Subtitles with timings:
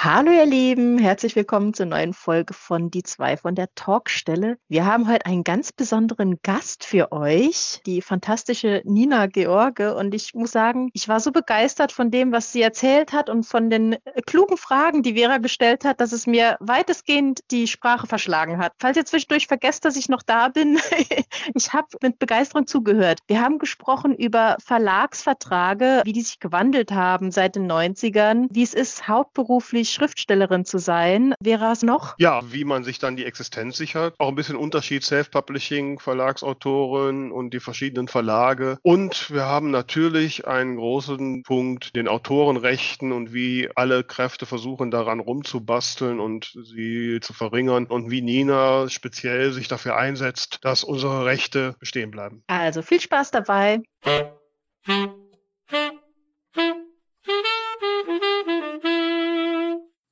[0.00, 4.56] Hallo ihr Lieben, herzlich willkommen zur neuen Folge von Die zwei von der Talkstelle.
[4.68, 9.96] Wir haben heute einen ganz besonderen Gast für euch, die fantastische Nina George.
[9.96, 13.42] Und ich muss sagen, ich war so begeistert von dem, was sie erzählt hat und
[13.42, 18.06] von den äh, klugen Fragen, die Vera gestellt hat, dass es mir weitestgehend die Sprache
[18.06, 18.74] verschlagen hat.
[18.78, 20.78] Falls ihr zwischendurch vergesst, dass ich noch da bin,
[21.54, 23.18] ich habe mit Begeisterung zugehört.
[23.26, 28.74] Wir haben gesprochen über Verlagsverträge, wie die sich gewandelt haben seit den 90ern, wie es
[28.74, 31.34] ist, hauptberuflich Schriftstellerin zu sein.
[31.40, 32.14] Wäre es noch?
[32.18, 34.14] Ja, wie man sich dann die Existenz sichert.
[34.18, 38.78] Auch ein bisschen Unterschied Self-Publishing, Verlagsautoren und die verschiedenen Verlage.
[38.82, 45.20] Und wir haben natürlich einen großen Punkt, den Autorenrechten und wie alle Kräfte versuchen daran
[45.20, 51.74] rumzubasteln und sie zu verringern und wie Nina speziell sich dafür einsetzt, dass unsere Rechte
[51.78, 52.42] bestehen bleiben.
[52.46, 53.80] Also viel Spaß dabei.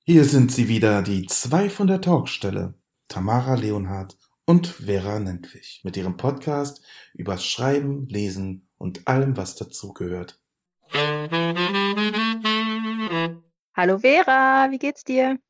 [0.09, 2.75] Hier sind sie wieder, die zwei von der Talkstelle,
[3.09, 6.81] Tamara Leonhardt und Vera Nentwich, mit ihrem Podcast
[7.15, 10.41] über Schreiben, Lesen und allem, was dazugehört.
[13.75, 15.41] Hallo Vera, wie geht's dir?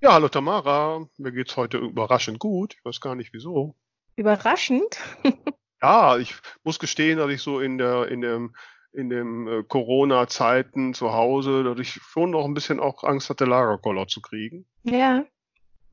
[0.00, 2.76] Ja, hallo Tamara, mir geht's heute überraschend gut.
[2.78, 3.76] Ich weiß gar nicht wieso.
[4.16, 4.96] Überraschend?
[5.82, 8.54] ja, ich muss gestehen, dass ich so in der in dem
[8.92, 13.44] in den äh, Corona-Zeiten zu Hause, dass ich schon noch ein bisschen auch Angst hatte,
[13.44, 14.66] Lagerkoller zu kriegen.
[14.82, 15.24] Ja.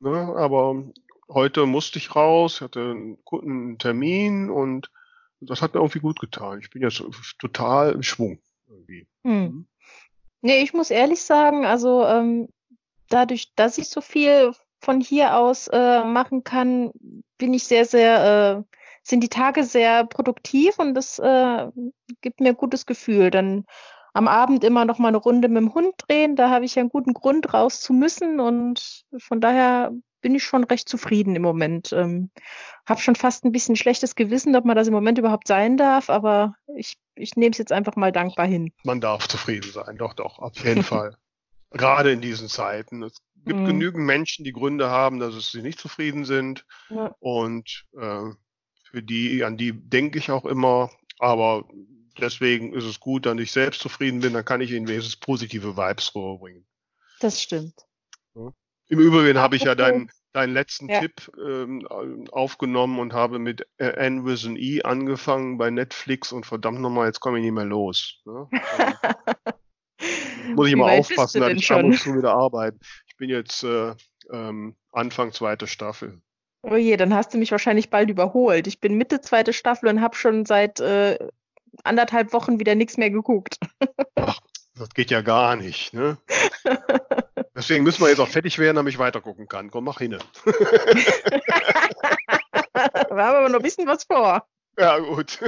[0.00, 0.84] Ne, aber
[1.28, 4.90] heute musste ich raus, hatte einen guten Termin und
[5.40, 6.60] das hat mir irgendwie gut getan.
[6.60, 7.02] Ich bin jetzt
[7.38, 9.06] total im Schwung irgendwie.
[9.24, 9.42] Hm.
[9.42, 9.66] Mhm.
[10.40, 12.48] Nee, ich muss ehrlich sagen, also ähm,
[13.08, 16.92] dadurch, dass ich so viel von hier aus äh, machen kann,
[17.38, 18.77] bin ich sehr, sehr äh,
[19.08, 21.66] sind die Tage sehr produktiv und das äh,
[22.20, 23.30] gibt mir ein gutes Gefühl.
[23.30, 23.64] Dann
[24.12, 26.80] am Abend immer noch mal eine Runde mit dem Hund drehen, da habe ich ja
[26.80, 31.42] einen guten Grund raus zu müssen und von daher bin ich schon recht zufrieden im
[31.42, 31.92] Moment.
[31.92, 32.30] Ähm,
[32.86, 36.10] habe schon fast ein bisschen schlechtes Gewissen, ob man das im Moment überhaupt sein darf,
[36.10, 38.72] aber ich, ich nehme es jetzt einfach mal dankbar hin.
[38.84, 41.16] Man darf zufrieden sein, doch, doch, auf jeden Fall.
[41.70, 43.02] Gerade in diesen Zeiten.
[43.02, 43.66] Es gibt mm.
[43.66, 46.64] genügend Menschen, die Gründe haben, dass sie nicht zufrieden sind.
[46.88, 47.14] Ja.
[47.20, 48.30] Und äh,
[48.90, 51.64] für die, an die denke ich auch immer, aber
[52.18, 55.76] deswegen ist es gut, dass ich selbst zufrieden bin, dann kann ich ihnen wenigstens positive
[55.76, 56.66] Vibes rüberbringen.
[57.20, 57.74] Das stimmt.
[58.34, 58.52] Ja.
[58.88, 61.00] Im Übrigen habe ich ja deinen, deinen letzten ja.
[61.00, 61.86] Tipp ähm,
[62.30, 67.20] aufgenommen und habe mit N with an E angefangen bei Netflix und verdammt nochmal, jetzt
[67.20, 68.22] komme ich nicht mehr los.
[68.24, 68.48] Ne?
[70.54, 72.78] muss ich immer aufpassen, dass ich ab und zu wieder arbeite.
[73.06, 73.94] Ich bin jetzt äh,
[74.30, 76.22] ähm, Anfang zweite Staffel.
[76.62, 78.66] Oh je, dann hast du mich wahrscheinlich bald überholt.
[78.66, 81.18] Ich bin Mitte zweite Staffel und habe schon seit äh,
[81.84, 83.58] anderthalb Wochen wieder nichts mehr geguckt.
[84.16, 84.40] Ach,
[84.74, 86.18] das geht ja gar nicht, ne?
[87.54, 89.70] Deswegen müssen wir jetzt auch fertig werden, damit ich weitergucken kann.
[89.70, 90.18] Komm, mach hin.
[90.44, 90.54] wir
[93.10, 94.46] haben aber noch ein bisschen was vor.
[94.78, 95.40] Ja, gut.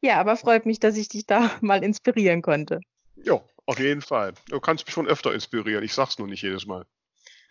[0.00, 2.80] ja, aber freut mich, dass ich dich da mal inspirieren konnte.
[3.16, 4.32] Ja, auf jeden Fall.
[4.48, 5.84] Du kannst mich schon öfter inspirieren.
[5.84, 6.86] Ich sag's nur nicht jedes Mal.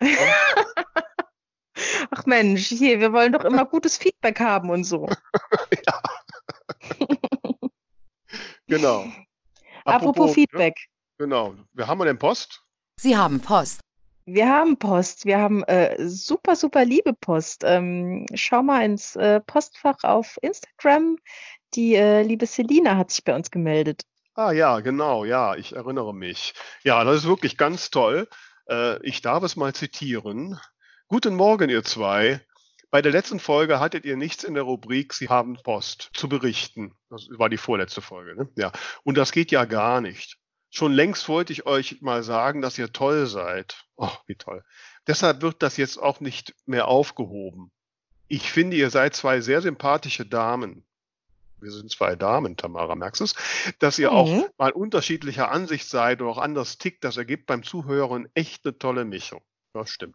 [2.10, 5.08] Ach Mensch, hier, wir wollen doch immer gutes Feedback haben und so.
[5.86, 6.02] ja.
[8.66, 9.04] genau.
[9.84, 10.34] Apropos, Apropos ne?
[10.34, 10.74] Feedback.
[10.76, 11.26] Ne?
[11.26, 11.54] Genau.
[11.72, 12.62] Wir haben denn Post?
[12.96, 13.80] Sie haben Post.
[14.26, 15.24] Wir haben Post.
[15.24, 17.62] Wir haben äh, super, super liebe Post.
[17.64, 21.16] Ähm, schau mal ins äh, Postfach auf Instagram.
[21.74, 24.02] Die äh, liebe Selina hat sich bei uns gemeldet.
[24.34, 26.54] Ah ja, genau, ja, ich erinnere mich.
[26.84, 28.28] Ja, das ist wirklich ganz toll.
[28.68, 30.58] Äh, ich darf es mal zitieren.
[31.12, 32.40] Guten Morgen, ihr zwei.
[32.92, 36.94] Bei der letzten Folge hattet ihr nichts in der Rubrik Sie haben Post zu berichten.
[37.08, 38.48] Das war die vorletzte Folge, ne?
[38.54, 38.70] Ja.
[39.02, 40.38] Und das geht ja gar nicht.
[40.70, 43.84] Schon längst wollte ich euch mal sagen, dass ihr toll seid.
[43.96, 44.62] Oh, wie toll.
[45.08, 47.72] Deshalb wird das jetzt auch nicht mehr aufgehoben.
[48.28, 50.86] Ich finde, ihr seid zwei sehr sympathische Damen.
[51.60, 53.34] Wir sind zwei Damen, Tamara, merkst du es?
[53.80, 54.16] Dass ihr mhm.
[54.16, 58.78] auch mal unterschiedlicher Ansicht seid oder auch anders tickt, das ergibt beim Zuhören echt eine
[58.78, 59.42] tolle Mischung.
[59.72, 60.14] Das stimmt.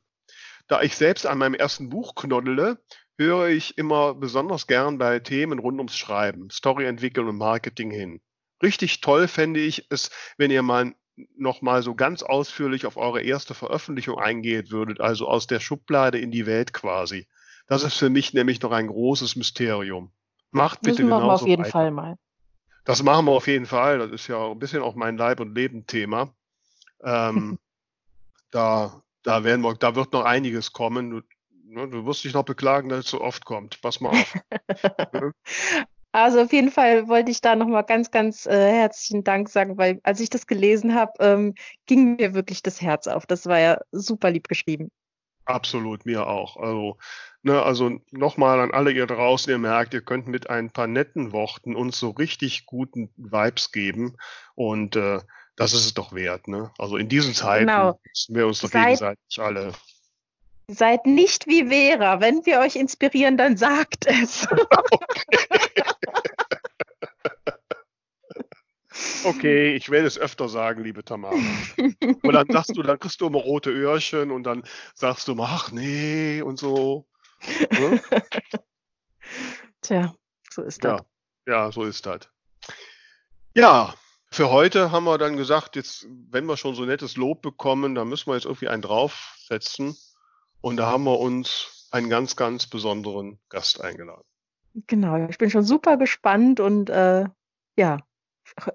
[0.67, 2.79] Da ich selbst an meinem ersten Buch knoddele,
[3.17, 8.21] höre ich immer besonders gern bei Themen rund ums Schreiben, Story entwickeln und Marketing hin.
[8.63, 10.93] Richtig toll fände ich es, wenn ihr mal
[11.37, 16.19] noch mal so ganz ausführlich auf eure erste Veröffentlichung eingehen würdet, also aus der Schublade
[16.19, 17.27] in die Welt quasi.
[17.67, 20.11] Das ist für mich nämlich noch ein großes Mysterium.
[20.51, 21.71] Macht bitte das machen wir auf jeden weiter.
[21.71, 22.17] Fall mal.
[22.83, 23.99] Das machen wir auf jeden Fall.
[23.99, 26.33] Das ist ja ein bisschen auch mein Leib- und Leben-Thema.
[27.01, 27.57] Ähm,
[28.51, 31.09] da da werden wir, da wird noch einiges kommen.
[31.09, 31.21] Du,
[31.65, 33.81] ne, du wirst dich noch beklagen, dass es so oft kommt.
[33.81, 34.35] Pass mal auf.
[36.11, 39.99] Also auf jeden Fall wollte ich da nochmal ganz, ganz äh, herzlichen Dank sagen, weil
[40.03, 41.55] als ich das gelesen habe, ähm,
[41.87, 43.25] ging mir wirklich das Herz auf.
[43.25, 44.91] Das war ja super lieb geschrieben.
[45.43, 46.55] Absolut, mir auch.
[46.55, 46.97] Also,
[47.43, 51.33] ne, also nochmal an alle ihr draußen, ihr merkt, ihr könnt mit ein paar netten
[51.33, 54.15] Worten uns so richtig guten Vibes geben.
[54.55, 55.19] Und äh,
[55.55, 56.47] das ist es doch wert.
[56.47, 56.71] Ne?
[56.77, 57.99] Also in diesen Zeiten genau.
[58.07, 59.73] müssen wir uns doch Seid, gegenseitig alle.
[60.67, 62.19] Seid nicht wie Vera.
[62.19, 64.47] Wenn wir euch inspirieren, dann sagt es.
[69.25, 71.35] Okay, ich werde es öfter sagen, liebe Tamara.
[71.35, 74.63] Und dann sagst du, dann kriegst du immer rote Öhrchen und dann
[74.93, 77.07] sagst du, ach nee und so.
[77.71, 78.01] Ne?
[79.81, 80.15] Tja,
[80.49, 81.01] so ist das.
[81.47, 82.29] Ja, ja, so ist das.
[83.55, 83.95] Ja,
[84.35, 88.09] für heute haben wir dann gesagt, jetzt, wenn wir schon so nettes Lob bekommen, dann
[88.09, 89.95] müssen wir jetzt irgendwie einen draufsetzen.
[90.59, 94.25] Und da haben wir uns einen ganz, ganz besonderen Gast eingeladen.
[94.87, 97.25] Genau, ich bin schon super gespannt und äh,
[97.77, 97.99] ja,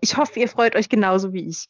[0.00, 1.68] ich hoffe, ihr freut euch genauso wie ich.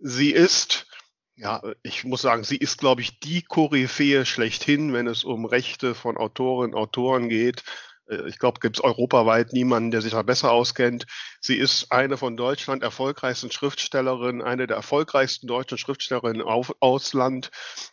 [0.00, 0.88] Sie ist,
[1.36, 5.94] ja, ich muss sagen, sie ist, glaube ich, die Koryphäe schlechthin, wenn es um Rechte
[5.94, 7.62] von Autorinnen und Autoren geht.
[8.10, 11.06] Äh, ich glaube, gibt es europaweit niemanden, der sich da besser auskennt.
[11.40, 17.50] Sie ist eine von Deutschland erfolgreichsten Schriftstellerinnen, eine der erfolgreichsten deutschen Schriftstellerinnen auf Ausland.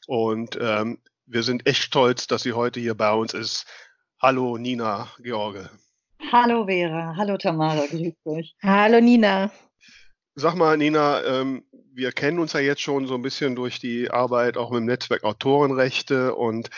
[0.08, 3.66] Und ähm, wir sind echt stolz, dass sie heute hier bei uns ist.
[4.22, 5.69] Hallo Nina George.
[6.31, 8.56] Hallo Vera, hallo Tamara, grüß euch.
[8.63, 9.52] Hallo Nina.
[10.34, 11.63] Sag mal, Nina, ähm,
[11.94, 14.86] wir kennen uns ja jetzt schon so ein bisschen durch die Arbeit auch mit dem
[14.86, 16.70] Netzwerk Autorenrechte und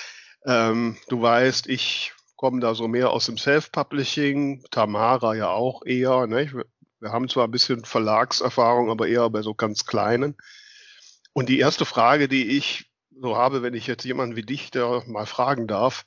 [0.45, 6.25] ähm, du weißt, ich komme da so mehr aus dem Self-Publishing, Tamara ja auch eher.
[6.25, 6.50] Ne?
[7.01, 10.38] Wir haben zwar ein bisschen Verlagserfahrung, aber eher bei so ganz kleinen.
[11.33, 12.89] Und die erste Frage, die ich
[13.21, 16.06] so habe, wenn ich jetzt jemanden wie dich da mal fragen darf,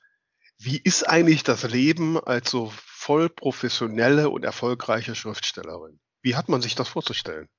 [0.58, 6.00] wie ist eigentlich das Leben als so voll professionelle und erfolgreiche Schriftstellerin.
[6.22, 7.50] Wie hat man sich das vorzustellen?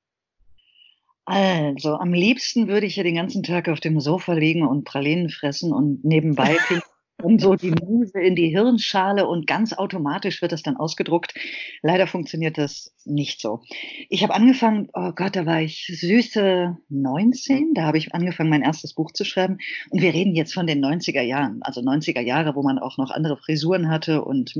[1.25, 5.29] Also, am liebsten würde ich ja den ganzen Tag auf dem Sofa liegen und Pralinen
[5.29, 6.57] fressen und nebenbei
[7.23, 11.33] und so die Muse in die Hirnschale und ganz automatisch wird das dann ausgedruckt.
[11.81, 13.61] Leider funktioniert das nicht so.
[14.09, 18.61] Ich habe angefangen, oh Gott, da war ich süße 19, da habe ich angefangen, mein
[18.61, 19.57] erstes Buch zu schreiben
[19.89, 23.11] und wir reden jetzt von den 90er Jahren, also 90er Jahre, wo man auch noch
[23.11, 24.53] andere Frisuren hatte und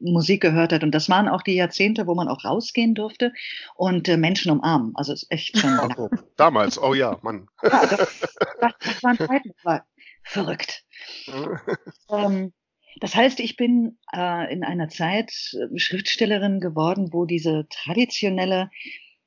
[0.00, 3.32] Musik gehört hat und das waren auch die Jahrzehnte, wo man auch rausgehen durfte
[3.74, 4.92] und äh, Menschen umarmen.
[4.94, 5.78] Also ist echt schon.
[5.96, 7.48] Oh, damals, oh ja, Mann.
[7.62, 8.20] Ja, das,
[8.60, 9.84] das, das waren Zeiten, war
[10.22, 10.85] verrückt.
[12.10, 12.52] ähm,
[13.00, 18.70] das heißt, ich bin äh, in einer Zeit äh, Schriftstellerin geworden, wo diese traditionelle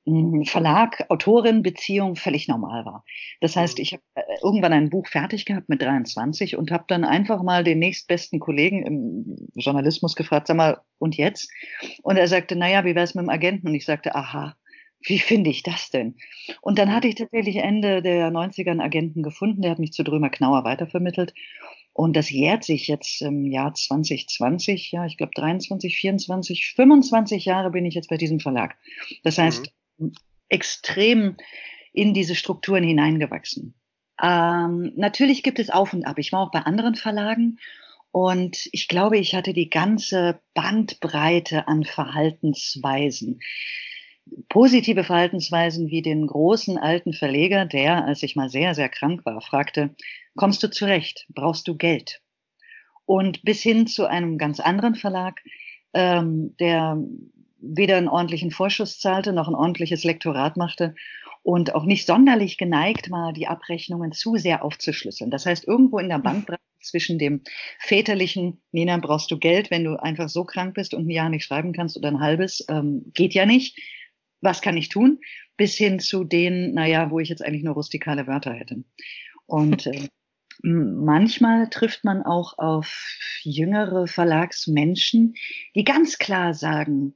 [0.05, 3.03] hm, Verlag, Autorin, Beziehung völlig normal war.
[3.41, 3.81] Das heißt, mhm.
[3.81, 7.63] ich habe äh, irgendwann ein Buch fertig gehabt mit 23 und habe dann einfach mal
[7.63, 11.51] den nächstbesten Kollegen im Journalismus gefragt, sag mal, und jetzt?
[12.01, 13.67] Und er sagte, naja, wie wär's mit dem Agenten?
[13.67, 14.55] Und ich sagte, aha,
[15.01, 16.15] wie finde ich das denn?
[16.61, 20.03] Und dann hatte ich tatsächlich Ende der 90er einen Agenten gefunden, der hat mich zu
[20.03, 21.33] Drömer Knauer weitervermittelt.
[21.93, 27.71] Und das jährt sich jetzt im Jahr 2020, ja, ich glaube 23, 24, 25 Jahre
[27.71, 28.77] bin ich jetzt bei diesem Verlag.
[29.23, 30.13] Das heißt, mhm.
[30.47, 31.37] extrem
[31.91, 33.73] in diese Strukturen hineingewachsen.
[34.21, 36.19] Ähm, natürlich gibt es Auf und Ab.
[36.19, 37.57] Ich war auch bei anderen Verlagen
[38.11, 43.39] und ich glaube, ich hatte die ganze Bandbreite an Verhaltensweisen
[44.49, 49.41] positive Verhaltensweisen wie den großen alten Verleger, der, als ich mal sehr, sehr krank war,
[49.41, 49.95] fragte,
[50.35, 51.25] kommst du zurecht?
[51.29, 52.21] Brauchst du Geld?
[53.06, 55.42] Und bis hin zu einem ganz anderen Verlag,
[55.94, 56.97] ähm, der
[57.61, 60.95] weder einen ordentlichen Vorschuss zahlte, noch ein ordentliches Lektorat machte
[61.44, 65.31] und auch nicht sonderlich geneigt war, die Abrechnungen zu sehr aufzuschlüsseln.
[65.31, 67.42] Das heißt, irgendwo in der Bandbreite zwischen dem
[67.80, 71.44] väterlichen, Nina, brauchst du Geld, wenn du einfach so krank bist und ein Jahr nicht
[71.44, 73.77] schreiben kannst oder ein halbes, ähm, geht ja nicht,
[74.41, 75.19] was kann ich tun,
[75.57, 78.83] bis hin zu denen, naja, wo ich jetzt eigentlich nur rustikale Wörter hätte.
[79.45, 80.07] Und äh,
[80.61, 85.35] manchmal trifft man auch auf jüngere Verlagsmenschen,
[85.75, 87.15] die ganz klar sagen,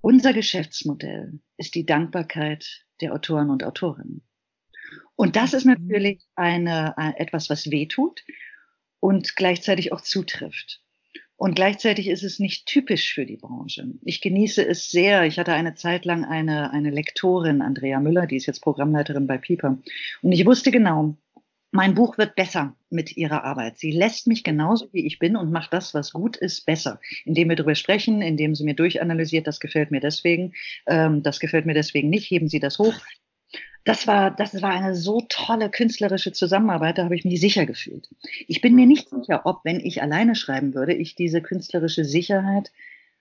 [0.00, 4.22] unser Geschäftsmodell ist die Dankbarkeit der Autoren und Autorinnen.
[5.16, 5.72] Und das ist mhm.
[5.72, 8.24] natürlich eine, etwas, was wehtut
[9.00, 10.82] und gleichzeitig auch zutrifft.
[11.38, 13.86] Und gleichzeitig ist es nicht typisch für die Branche.
[14.02, 15.22] Ich genieße es sehr.
[15.22, 19.38] Ich hatte eine Zeit lang eine, eine Lektorin, Andrea Müller, die ist jetzt Programmleiterin bei
[19.38, 19.78] Pieper.
[20.20, 21.16] Und ich wusste genau,
[21.70, 23.78] mein Buch wird besser mit ihrer Arbeit.
[23.78, 26.98] Sie lässt mich genauso wie ich bin und macht das, was gut ist, besser.
[27.24, 30.54] Indem wir darüber sprechen, indem sie mir durchanalysiert, das gefällt mir deswegen,
[30.88, 32.94] ähm, das gefällt mir deswegen nicht, heben Sie das hoch
[33.88, 38.10] das war, das war eine so tolle künstlerische Zusammenarbeit, da habe ich mich sicher gefühlt.
[38.46, 42.70] Ich bin mir nicht sicher, ob, wenn ich alleine schreiben würde, ich diese künstlerische Sicherheit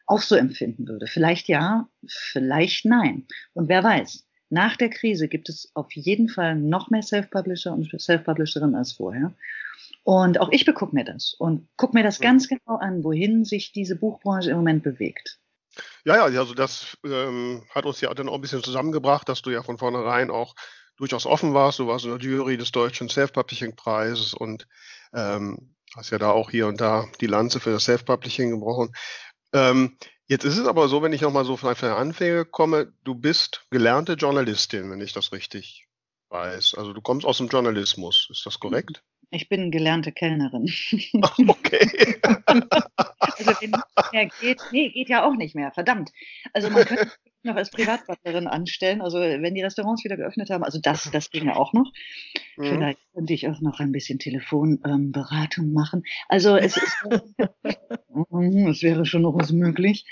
[0.07, 1.07] auch so empfinden würde.
[1.07, 3.27] Vielleicht ja, vielleicht nein.
[3.53, 7.89] Und wer weiß, nach der Krise gibt es auf jeden Fall noch mehr Self-Publisher und
[7.97, 9.33] Self-Publisherinnen als vorher.
[10.03, 13.71] Und auch ich begucke mir das und gucke mir das ganz genau an, wohin sich
[13.71, 15.39] diese Buchbranche im Moment bewegt.
[16.07, 19.49] Ja, ja, also das ähm, hat uns ja dann auch ein bisschen zusammengebracht, dass du
[19.49, 20.55] ja von vornherein auch
[20.95, 21.79] durchaus offen warst.
[21.79, 24.69] Du warst in der Jury des Deutschen Self-Publishing-Preises und
[25.13, 28.93] ähm, hast ja da auch hier und da die Lanze für das Self-Publishing gebrochen.
[29.51, 29.97] Ähm,
[30.27, 33.65] jetzt ist es aber so, wenn ich nochmal so von den Anfängen komme, du bist
[33.69, 35.89] gelernte Journalistin, wenn ich das richtig
[36.29, 36.75] weiß.
[36.75, 39.03] Also du kommst aus dem Journalismus, ist das korrekt?
[39.29, 40.71] Ich bin gelernte Kellnerin.
[41.49, 42.21] okay.
[44.13, 46.11] mehr geht, nee, geht ja auch nicht mehr, verdammt.
[46.53, 50.63] Also man könnte mich noch als Privatbutlerin anstellen, also wenn die Restaurants wieder geöffnet haben,
[50.63, 51.91] also das, das ginge auch noch.
[52.57, 52.63] Mhm.
[52.63, 56.03] Vielleicht könnte ich auch noch ein bisschen Telefonberatung ähm, machen.
[56.27, 56.97] Also es ist,
[58.69, 60.05] es wäre schon noch was möglich.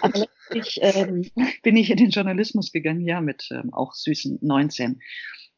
[0.00, 1.30] Aber letztlich ähm,
[1.62, 5.00] bin ich in den Journalismus gegangen, ja, mit ähm, auch süßen 19.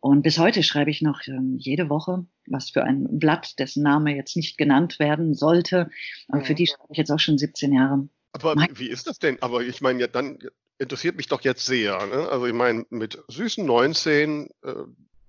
[0.05, 4.15] Und bis heute schreibe ich noch ähm, jede Woche was für ein Blatt, dessen Name
[4.15, 5.89] jetzt nicht genannt werden sollte.
[6.29, 8.07] Aber für die schreibe ich jetzt auch schon 17 Jahre.
[8.33, 9.41] Aber mein wie ist das denn?
[9.41, 10.41] Aber ich meine, ja, dann
[10.77, 12.05] interessiert mich doch jetzt sehr.
[12.05, 12.29] Ne?
[12.29, 14.75] Also ich meine, mit süßen 19, äh,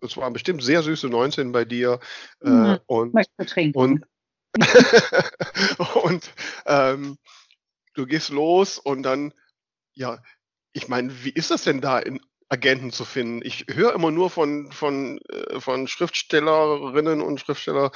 [0.02, 2.02] es waren bestimmt sehr süße 19 bei dir.
[2.44, 3.16] Äh, mhm, und,
[3.76, 4.04] und,
[6.04, 6.34] und
[6.66, 7.18] ähm,
[7.94, 9.34] du gehst los und dann,
[9.94, 10.22] ja,
[10.74, 12.20] ich meine, wie ist das denn da in
[12.56, 13.42] Agenten zu finden.
[13.44, 17.92] Ich höre immer nur von, von, äh, von Schriftstellerinnen und Schriftsteller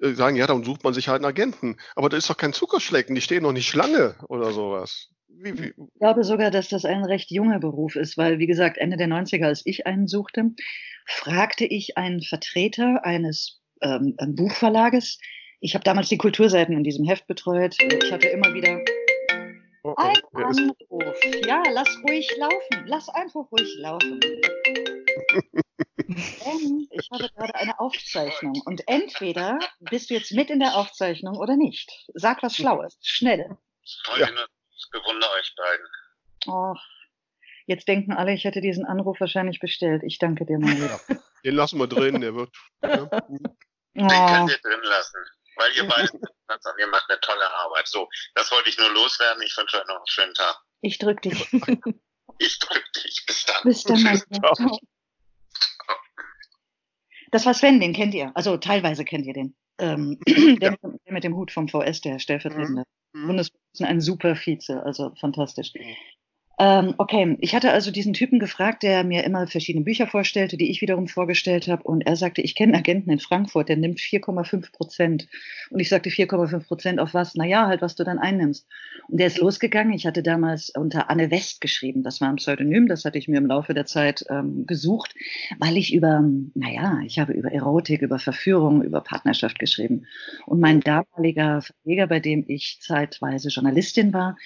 [0.00, 1.76] äh, sagen, ja, dann sucht man sich halt einen Agenten.
[1.96, 5.08] Aber da ist doch kein Zuckerschlecken, die stehen noch nicht Schlange oder sowas.
[5.28, 5.74] Wie, wie?
[5.76, 9.08] Ich glaube sogar, dass das ein recht junger Beruf ist, weil, wie gesagt, Ende der
[9.08, 10.52] 90er, als ich einen suchte,
[11.04, 15.18] fragte ich einen Vertreter eines ähm, Buchverlages.
[15.60, 17.76] Ich habe damals die Kulturseiten in diesem Heft betreut.
[17.80, 18.80] Ich hatte immer wieder
[19.86, 21.16] Oh, oh, Ein Anruf.
[21.46, 22.86] Ja, lass ruhig laufen.
[22.86, 24.18] Lass einfach ruhig laufen.
[26.08, 28.60] Denn ich habe gerade eine Aufzeichnung.
[28.64, 31.88] Und entweder bist du jetzt mit in der Aufzeichnung oder nicht.
[32.14, 32.98] Sag was Schlaues.
[33.00, 33.56] Schnell.
[34.18, 34.28] Ja.
[34.76, 35.86] Ich bewundere euch beiden.
[36.48, 36.74] Oh,
[37.66, 40.02] jetzt denken alle, ich hätte diesen Anruf wahrscheinlich bestellt.
[40.04, 40.76] Ich danke dir mal.
[40.76, 40.98] Ja,
[41.44, 42.50] den lassen wir drin, der wird.
[42.82, 43.08] Ne?
[43.96, 45.16] Den könnt ihr drin lassen.
[45.56, 46.10] Weil ihr beide
[46.78, 47.88] ihr macht eine tolle Arbeit.
[47.88, 49.42] So, das wollte ich nur loswerden.
[49.42, 50.56] Ich wünsche euch noch einen schönen Tag.
[50.82, 51.52] Ich drück dich.
[52.38, 53.24] ich drück dich.
[53.26, 53.62] Bis dann.
[53.64, 54.78] Bis dann, mein Ciao.
[57.32, 58.32] Das war Sven, den kennt ihr.
[58.34, 59.56] Also teilweise kennt ihr den.
[59.78, 60.70] Ähm, der, ja.
[60.70, 63.26] mit, der, mit, dem Hut vom VS, der stellvertretende mhm.
[63.26, 65.72] Bundespräsident, ein super Vize, also fantastisch.
[66.58, 70.70] Ähm, okay, ich hatte also diesen Typen gefragt, der mir immer verschiedene Bücher vorstellte, die
[70.70, 71.82] ich wiederum vorgestellt habe.
[71.82, 75.28] Und er sagte, ich kenne Agenten in Frankfurt, der nimmt 4,5 Prozent.
[75.68, 77.34] Und ich sagte 4,5 Prozent auf was?
[77.34, 78.66] Naja, halt, was du dann einnimmst.
[79.08, 79.92] Und der ist losgegangen.
[79.92, 82.02] Ich hatte damals unter Anne West geschrieben.
[82.02, 85.14] Das war ein Pseudonym, das hatte ich mir im Laufe der Zeit ähm, gesucht,
[85.58, 90.06] weil ich über, naja, ich habe über Erotik, über Verführung, über Partnerschaft geschrieben.
[90.46, 94.36] Und mein damaliger Verleger, bei dem ich zeitweise Journalistin war,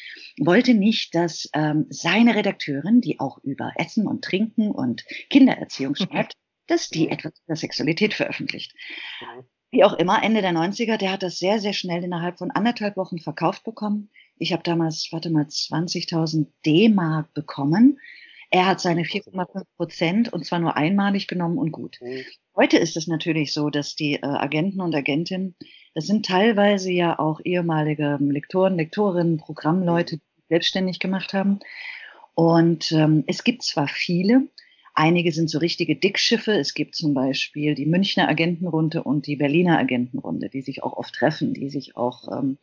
[0.41, 6.35] wollte nicht, dass ähm, seine Redakteurin, die auch über Essen und Trinken und Kindererziehung schreibt,
[6.67, 8.75] dass die etwas über Sexualität veröffentlicht.
[9.21, 9.45] Mhm.
[9.73, 12.97] Wie auch immer, Ende der 90er, der hat das sehr, sehr schnell innerhalb von anderthalb
[12.97, 14.11] Wochen verkauft bekommen.
[14.37, 18.01] Ich habe damals, warte mal, 20.000 D-Mark bekommen.
[18.51, 21.99] Er hat seine 4,5 Prozent und zwar nur einmalig genommen und gut.
[22.01, 22.25] Mhm.
[22.57, 25.55] Heute ist es natürlich so, dass die äh, Agenten und Agentinnen,
[25.95, 31.61] das sind teilweise ja auch ehemalige Lektoren, Lektorinnen, Programmleute, selbstständig gemacht haben.
[32.35, 34.49] Und ähm, es gibt zwar viele,
[34.95, 36.53] einige sind so richtige Dickschiffe.
[36.53, 41.15] Es gibt zum Beispiel die Münchner Agentenrunde und die Berliner Agentenrunde, die sich auch oft
[41.15, 42.59] treffen, die sich auch, ähm,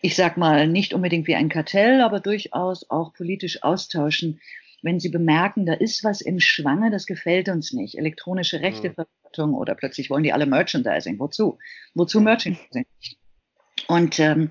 [0.00, 4.40] ich sag mal, nicht unbedingt wie ein Kartell, aber durchaus auch politisch austauschen,
[4.82, 7.98] wenn sie bemerken, da ist was im Schwange, das gefällt uns nicht.
[7.98, 11.18] Elektronische Rechteverwaltung oder plötzlich wollen die alle Merchandising.
[11.18, 11.58] Wozu?
[11.94, 12.86] Wozu Merchandising?
[13.88, 14.50] Und ähm,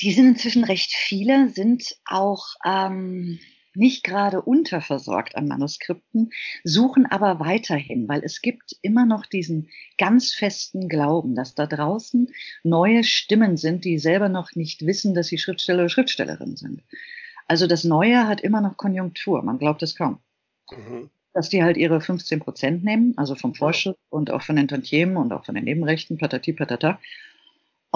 [0.00, 3.38] die sind inzwischen recht viele, sind auch ähm,
[3.76, 6.30] nicht gerade unterversorgt an Manuskripten,
[6.64, 12.32] suchen aber weiterhin, weil es gibt immer noch diesen ganz festen Glauben, dass da draußen
[12.64, 16.82] neue Stimmen sind, die selber noch nicht wissen, dass sie Schriftsteller oder Schriftstellerin sind.
[17.46, 20.18] Also das Neue hat immer noch Konjunktur, man glaubt es kaum.
[20.70, 21.10] Mhm.
[21.32, 25.18] Dass die halt ihre 15 Prozent nehmen, also vom Vorschuss und auch von den Tantiemen
[25.18, 26.98] und auch von den Nebenrechten, patati patata,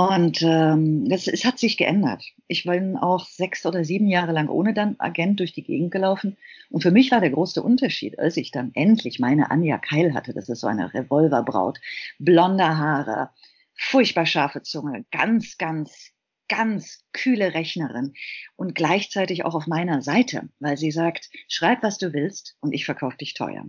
[0.08, 2.24] und ähm, das, es hat sich geändert.
[2.48, 6.38] Ich bin auch sechs oder sieben Jahre lang ohne dann Agent durch die Gegend gelaufen.
[6.70, 10.32] Und für mich war der große Unterschied, als ich dann endlich meine Anja Keil hatte,
[10.32, 11.80] das ist so eine Revolverbraut,
[12.18, 13.28] blonde Haare,
[13.74, 16.12] furchtbar scharfe Zunge, ganz, ganz
[16.50, 18.12] ganz kühle Rechnerin
[18.56, 22.84] und gleichzeitig auch auf meiner Seite, weil sie sagt, schreib, was du willst und ich
[22.84, 23.64] verkaufe dich teuer.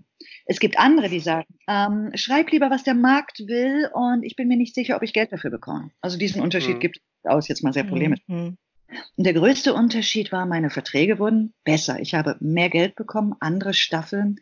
[0.48, 4.48] Es gibt andere, die sagen, ähm, schreib lieber, was der Markt will und ich bin
[4.48, 5.92] mir nicht sicher, ob ich Geld dafür bekomme.
[6.02, 6.80] Also diesen Unterschied mhm.
[6.80, 8.22] gibt es aus, jetzt mal sehr polemisch.
[8.26, 8.58] Mhm.
[9.16, 12.00] Und der größte Unterschied war, meine Verträge wurden besser.
[12.00, 14.38] Ich habe mehr Geld bekommen, andere Staffeln.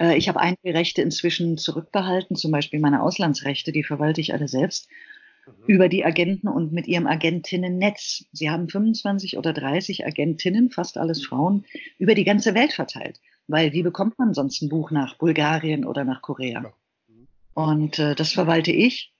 [0.00, 4.46] Äh, ich habe einige Rechte inzwischen zurückbehalten, zum Beispiel meine Auslandsrechte, die verwalte ich alle
[4.46, 5.17] selbst mhm.
[5.66, 8.24] Über die Agenten und mit ihrem Agentinnennetz.
[8.32, 11.64] Sie haben 25 oder 30 Agentinnen, fast alles Frauen,
[11.98, 13.20] über die ganze Welt verteilt.
[13.46, 16.72] Weil wie bekommt man sonst ein Buch nach Bulgarien oder nach Korea?
[17.06, 17.28] Mhm.
[17.54, 19.12] Und äh, das verwalte ich.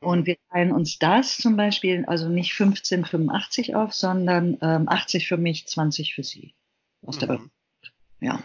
[0.00, 5.38] Und wir teilen uns das zum Beispiel, also nicht 1585 auf, sondern ähm, 80 für
[5.38, 6.54] mich, 20 für Sie.
[7.02, 7.50] Aus der mhm.
[8.20, 8.42] Ja.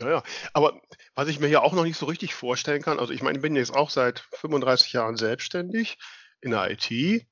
[0.00, 0.22] Ja, ja.
[0.52, 0.80] Aber
[1.14, 3.42] was ich mir ja auch noch nicht so richtig vorstellen kann, also ich meine, ich
[3.42, 5.98] bin jetzt auch seit 35 Jahren selbstständig
[6.40, 7.26] in der IT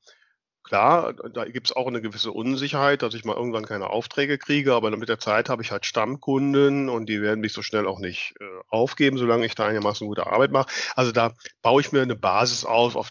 [0.65, 4.73] Klar, da gibt es auch eine gewisse Unsicherheit, dass ich mal irgendwann keine Aufträge kriege,
[4.73, 7.99] aber mit der Zeit habe ich halt Stammkunden und die werden mich so schnell auch
[7.99, 10.73] nicht äh, aufgeben, solange ich da einigermaßen gute Arbeit mache.
[10.97, 13.11] Also da baue ich mir eine Basis auf, auf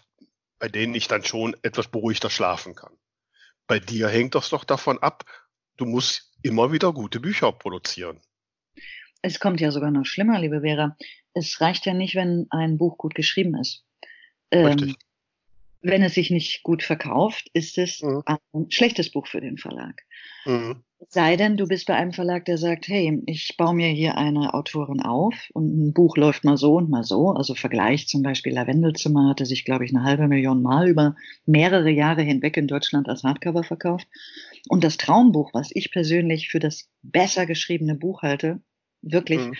[0.58, 2.96] bei denen ich dann schon etwas beruhigter schlafen kann.
[3.68, 5.24] Bei dir hängt das doch davon ab,
[5.76, 8.20] du musst immer wieder gute Bücher produzieren.
[9.24, 10.98] Es kommt ja sogar noch schlimmer, liebe Vera.
[11.32, 13.82] Es reicht ja nicht, wenn ein Buch gut geschrieben ist.
[14.50, 14.96] Ähm,
[15.80, 18.22] wenn es sich nicht gut verkauft, ist es mhm.
[18.26, 20.02] ein schlechtes Buch für den Verlag.
[20.44, 20.82] Mhm.
[21.08, 24.52] Sei denn, du bist bei einem Verlag, der sagt, hey, ich baue mir hier eine
[24.52, 27.30] Autorin auf und ein Buch läuft mal so und mal so.
[27.30, 31.16] Also Vergleich zum Beispiel Lavendelzimmer hatte sich, glaube ich, eine halbe Million Mal über
[31.46, 34.06] mehrere Jahre hinweg in Deutschland als Hardcover verkauft.
[34.68, 38.60] Und das Traumbuch, was ich persönlich für das besser geschriebene Buch halte,
[39.04, 39.54] wirklich mhm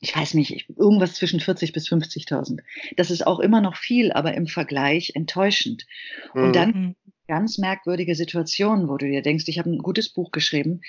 [0.00, 2.60] ich weiß nicht, irgendwas zwischen 40 bis 50.000.
[2.96, 5.86] Das ist auch immer noch viel, aber im Vergleich enttäuschend.
[6.34, 6.42] Mhm.
[6.42, 6.96] Und dann mhm.
[7.26, 10.82] ganz merkwürdige Situationen, wo du dir denkst, ich habe ein gutes Buch geschrieben.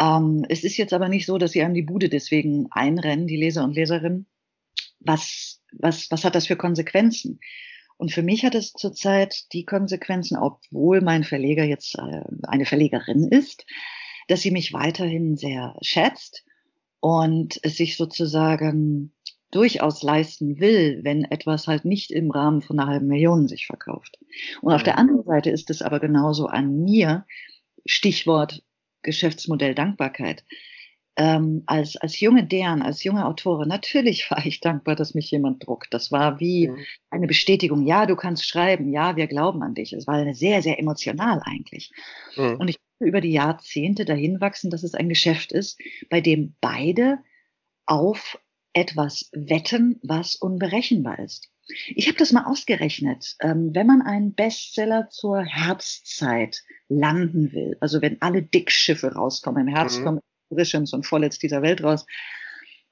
[0.00, 3.36] Ähm, es ist jetzt aber nicht so, dass sie einem die Bude deswegen einrennen, die
[3.36, 4.26] Leser und Leserinnen.
[4.98, 7.40] Was, was, was hat das für Konsequenzen?
[7.96, 13.28] Und für mich hat es zurzeit die Konsequenzen, obwohl mein Verleger jetzt äh, eine Verlegerin
[13.28, 13.64] ist,
[14.26, 16.44] dass sie mich weiterhin sehr schätzt
[17.00, 19.12] und es sich sozusagen
[19.50, 24.18] durchaus leisten will, wenn etwas halt nicht im Rahmen von einer halben Million sich verkauft.
[24.60, 24.98] Und auf der mhm.
[25.00, 27.26] anderen Seite ist es aber genauso an mir,
[27.84, 28.62] Stichwort
[29.02, 30.44] Geschäftsmodell Dankbarkeit,
[31.16, 35.66] ähm, als, als junge Dern, als junge Autorin, natürlich war ich dankbar, dass mich jemand
[35.66, 35.92] druckt.
[35.92, 36.78] Das war wie mhm.
[37.10, 39.92] eine Bestätigung, ja, du kannst schreiben, ja, wir glauben an dich.
[39.92, 41.90] Es war eine sehr, sehr emotional eigentlich.
[42.36, 42.56] Mhm.
[42.58, 47.18] Und ich über die Jahrzehnte dahin wachsen, dass es ein Geschäft ist, bei dem beide
[47.86, 48.38] auf
[48.72, 51.50] etwas wetten, was unberechenbar ist.
[51.88, 53.36] Ich habe das mal ausgerechnet.
[53.40, 59.74] Ähm, wenn man einen Bestseller zur Herbstzeit landen will, also wenn alle Dickschiffe rauskommen, im
[59.74, 60.04] Herbst mhm.
[60.04, 62.06] kommen Editions und vorletzt dieser Welt raus,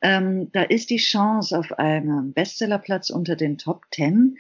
[0.01, 4.37] ähm, da ist die Chance auf einen Bestsellerplatz unter den Top Ten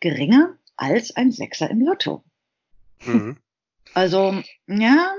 [0.00, 2.24] geringer als ein Sechser im Lotto.
[3.04, 3.36] Mhm.
[3.94, 5.14] Also, ja,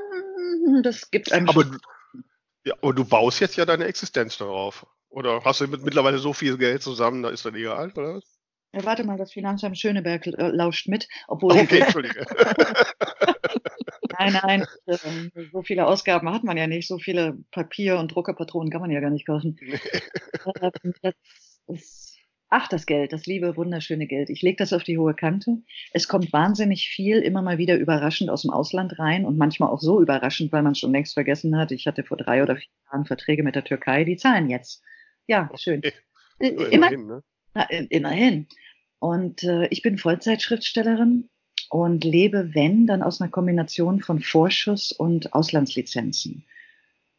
[0.83, 1.49] das gibt einem.
[1.49, 1.65] Aber,
[2.63, 4.85] ja, aber du baust jetzt ja deine Existenz darauf.
[5.09, 8.21] Oder hast du mit, mittlerweile so viel Geld zusammen, da ist dann egal, oder?
[8.73, 11.51] Ja, warte mal, das Finanzamt Schöneberg äh, lauscht mit, obwohl.
[11.51, 12.25] Okay, Entschuldige.
[14.17, 18.71] nein, nein, ähm, so viele Ausgaben hat man ja nicht, so viele Papier- und Druckerpatronen
[18.71, 19.57] kann man ja gar nicht kaufen.
[19.59, 19.79] Nee.
[20.63, 21.15] Ähm, das
[21.67, 22.10] ist
[22.53, 24.29] Ach, das Geld, das liebe, wunderschöne Geld.
[24.29, 25.59] Ich lege das auf die hohe Kante.
[25.93, 29.79] Es kommt wahnsinnig viel immer mal wieder überraschend aus dem Ausland rein und manchmal auch
[29.79, 31.71] so überraschend, weil man schon längst vergessen hat.
[31.71, 34.83] Ich hatte vor drei oder vier Jahren Verträge mit der Türkei, die zahlen jetzt.
[35.27, 35.79] Ja, schön.
[35.79, 35.93] Okay.
[36.39, 37.23] Äh, immerhin, ne?
[37.53, 38.47] Na, immerhin.
[38.99, 41.29] Und äh, ich bin Vollzeitschriftstellerin
[41.69, 46.43] und lebe, wenn, dann aus einer Kombination von Vorschuss und Auslandslizenzen.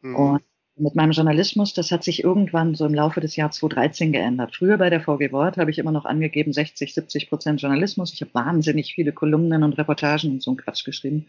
[0.01, 0.15] Mhm.
[0.15, 0.43] Und
[0.75, 4.55] mit meinem Journalismus, das hat sich irgendwann so im Laufe des Jahres 2013 geändert.
[4.55, 8.13] Früher bei der VG Wort habe ich immer noch angegeben 60, 70 Prozent Journalismus.
[8.13, 11.27] Ich habe wahnsinnig viele Kolumnen und Reportagen und so ein Quatsch geschrieben.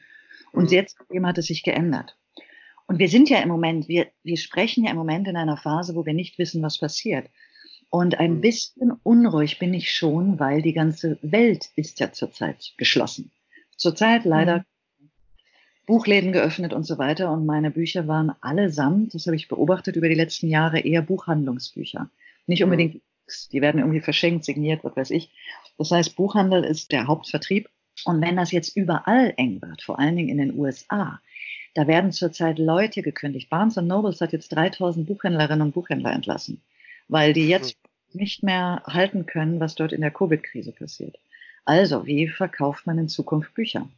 [0.53, 0.77] Und mhm.
[0.77, 2.17] jetzt hat es sich geändert.
[2.87, 5.95] Und wir sind ja im Moment, wir, wir sprechen ja im Moment in einer Phase,
[5.95, 7.29] wo wir nicht wissen, was passiert.
[7.91, 8.41] Und ein mhm.
[8.41, 13.31] bisschen unruhig bin ich schon, weil die ganze Welt ist ja zurzeit geschlossen.
[13.77, 14.65] Zurzeit leider mhm.
[15.87, 17.31] Buchläden geöffnet und so weiter.
[17.31, 22.09] Und meine Bücher waren allesamt, das habe ich beobachtet über die letzten Jahre, eher Buchhandlungsbücher.
[22.47, 22.65] Nicht mhm.
[22.65, 23.03] unbedingt,
[23.53, 25.31] die werden irgendwie verschenkt, signiert, was weiß ich.
[25.79, 27.69] Das heißt, Buchhandel ist der Hauptvertrieb.
[28.05, 31.21] Und wenn das jetzt überall eng wird, vor allen Dingen in den USA,
[31.75, 33.51] da werden zurzeit Leute gekündigt.
[33.51, 36.61] Barnes Nobles hat jetzt 3000 Buchhändlerinnen und Buchhändler entlassen,
[37.09, 37.77] weil die jetzt
[38.13, 38.21] mhm.
[38.21, 41.17] nicht mehr halten können, was dort in der Covid-Krise passiert.
[41.65, 43.89] Also, wie verkauft man in Zukunft Bücher?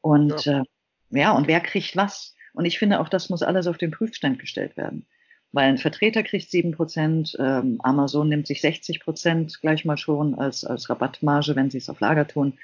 [0.00, 0.60] Und ja.
[0.60, 0.64] Äh,
[1.10, 2.34] ja, und wer kriegt was?
[2.52, 5.06] Und ich finde auch, das muss alles auf den Prüfstand gestellt werden.
[5.52, 10.34] Weil ein Vertreter kriegt sieben Prozent, ähm, Amazon nimmt sich 60 Prozent gleich mal schon
[10.34, 12.54] als, als Rabattmarge, wenn sie es auf Lager tun.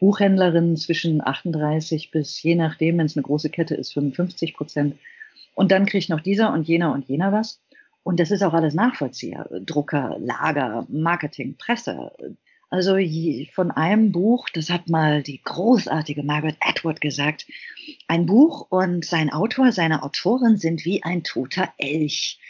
[0.00, 4.96] Buchhändlerinnen zwischen 38 bis, je nachdem, wenn es eine große Kette ist, 55 Prozent.
[5.54, 7.60] Und dann kriegt noch dieser und jener und jener was.
[8.02, 9.48] Und das ist auch alles nachvollziehbar.
[9.60, 12.10] Drucker, Lager, Marketing, Presse.
[12.72, 12.96] Also
[13.52, 17.46] von einem Buch, das hat mal die großartige Margaret Atwood gesagt,
[18.08, 22.40] ein Buch und sein Autor, seine Autorin sind wie ein toter Elch.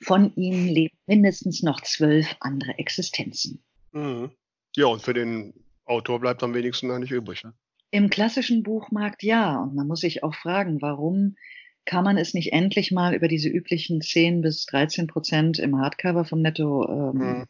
[0.00, 3.62] Von ihnen leben mindestens noch zwölf andere Existenzen.
[3.92, 4.32] Mhm.
[4.74, 7.44] Ja, und für den Autor bleibt am wenigsten eigentlich übrig.
[7.44, 7.54] Ne?
[7.92, 9.62] Im klassischen Buchmarkt ja.
[9.62, 11.36] Und man muss sich auch fragen, warum
[11.84, 16.24] kann man es nicht endlich mal über diese üblichen 10 bis 13 Prozent im Hardcover
[16.24, 17.44] vom Netto ähm, mhm.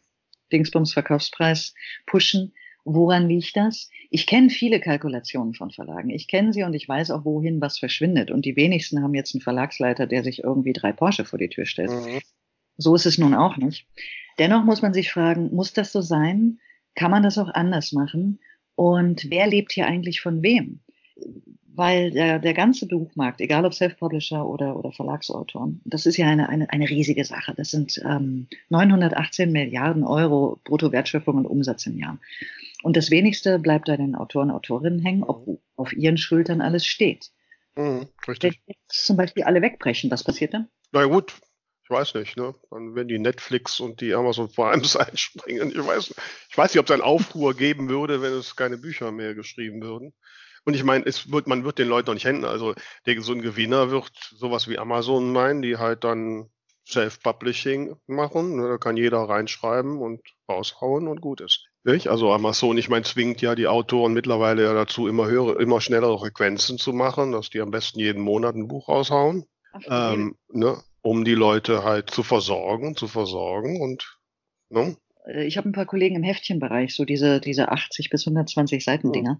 [0.51, 1.73] Dingsbums Verkaufspreis
[2.05, 2.53] pushen?
[2.85, 3.89] Woran liegt das?
[4.09, 6.09] Ich kenne viele Kalkulationen von Verlagen.
[6.09, 8.31] Ich kenne sie und ich weiß auch, wohin was verschwindet.
[8.31, 11.65] Und die wenigsten haben jetzt einen Verlagsleiter, der sich irgendwie drei Porsche vor die Tür
[11.65, 11.91] stellt.
[11.91, 12.21] Mhm.
[12.77, 13.87] So ist es nun auch nicht.
[14.39, 16.59] Dennoch muss man sich fragen, muss das so sein?
[16.95, 18.39] Kann man das auch anders machen?
[18.75, 20.79] Und wer lebt hier eigentlich von wem?
[21.79, 26.49] Weil der, der ganze Buchmarkt, egal ob Self-Publisher oder, oder Verlagsautoren, das ist ja eine,
[26.49, 27.53] eine, eine riesige Sache.
[27.55, 32.17] Das sind ähm, 918 Milliarden Euro Bruttowertschöpfung und Umsatz im Jahr.
[32.83, 36.85] Und das wenigste bleibt bei den Autoren und Autorinnen hängen, ob auf ihren Schultern alles
[36.85, 37.31] steht.
[37.77, 38.59] Mhm, richtig.
[38.65, 40.67] Wenn jetzt zum Beispiel alle wegbrechen, was passiert dann?
[40.91, 41.33] Na gut,
[41.85, 42.55] ich weiß nicht, ne?
[42.71, 45.69] Dann werden die Netflix und die Amazon Primes einspringen.
[45.71, 46.13] Ich weiß,
[46.49, 49.81] ich weiß nicht, ob es einen Aufruhr geben würde, wenn es keine Bücher mehr geschrieben
[49.81, 50.13] würden.
[50.65, 52.45] Und ich meine, es wird, man wird den Leuten noch nicht händen.
[52.45, 52.73] Also
[53.05, 56.49] der, so ein Gewinner wird sowas wie Amazon meinen, die halt dann
[56.87, 58.57] Self-Publishing machen.
[58.57, 58.67] Ne?
[58.67, 61.67] Da kann jeder reinschreiben und raushauen und gut ist.
[61.83, 62.07] Nicht?
[62.07, 66.17] Also Amazon, ich meine, zwingt ja die Autoren mittlerweile ja dazu, immer höhere, immer schnellere
[66.17, 69.45] Frequenzen zu machen, dass die am besten jeden Monat ein Buch raushauen.
[69.87, 70.81] Ähm, ne?
[71.01, 74.19] um die Leute halt zu versorgen, zu versorgen und
[74.69, 74.97] ne?
[75.25, 79.11] Äh, ich habe ein paar Kollegen im Heftchenbereich, so diese, diese 80 bis 120 Seiten
[79.11, 79.39] Dinger.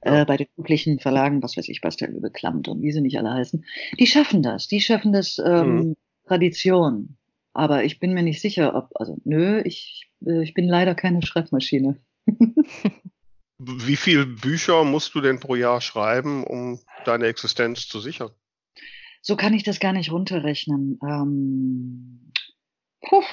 [0.00, 3.18] Äh, bei den üblichen Verlagen, was weiß ich, Bastel über Klamt und wie sie nicht
[3.18, 3.64] alle heißen.
[3.98, 5.96] Die schaffen das, die schaffen das ähm, mhm.
[6.26, 7.16] Tradition.
[7.52, 11.22] Aber ich bin mir nicht sicher, ob, also nö, ich, äh, ich bin leider keine
[11.22, 11.98] Schreibmaschine.
[13.58, 18.30] Wie viele Bücher musst du denn pro Jahr schreiben, um deine Existenz zu sichern?
[19.20, 21.00] So kann ich das gar nicht runterrechnen.
[21.02, 22.32] Ähm,
[23.00, 23.24] puh.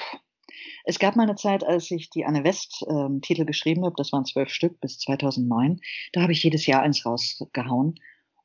[0.88, 4.12] Es gab mal eine Zeit, als ich die Anne West ähm, Titel geschrieben habe, das
[4.12, 5.80] waren zwölf Stück bis 2009,
[6.12, 7.96] da habe ich jedes Jahr eins rausgehauen.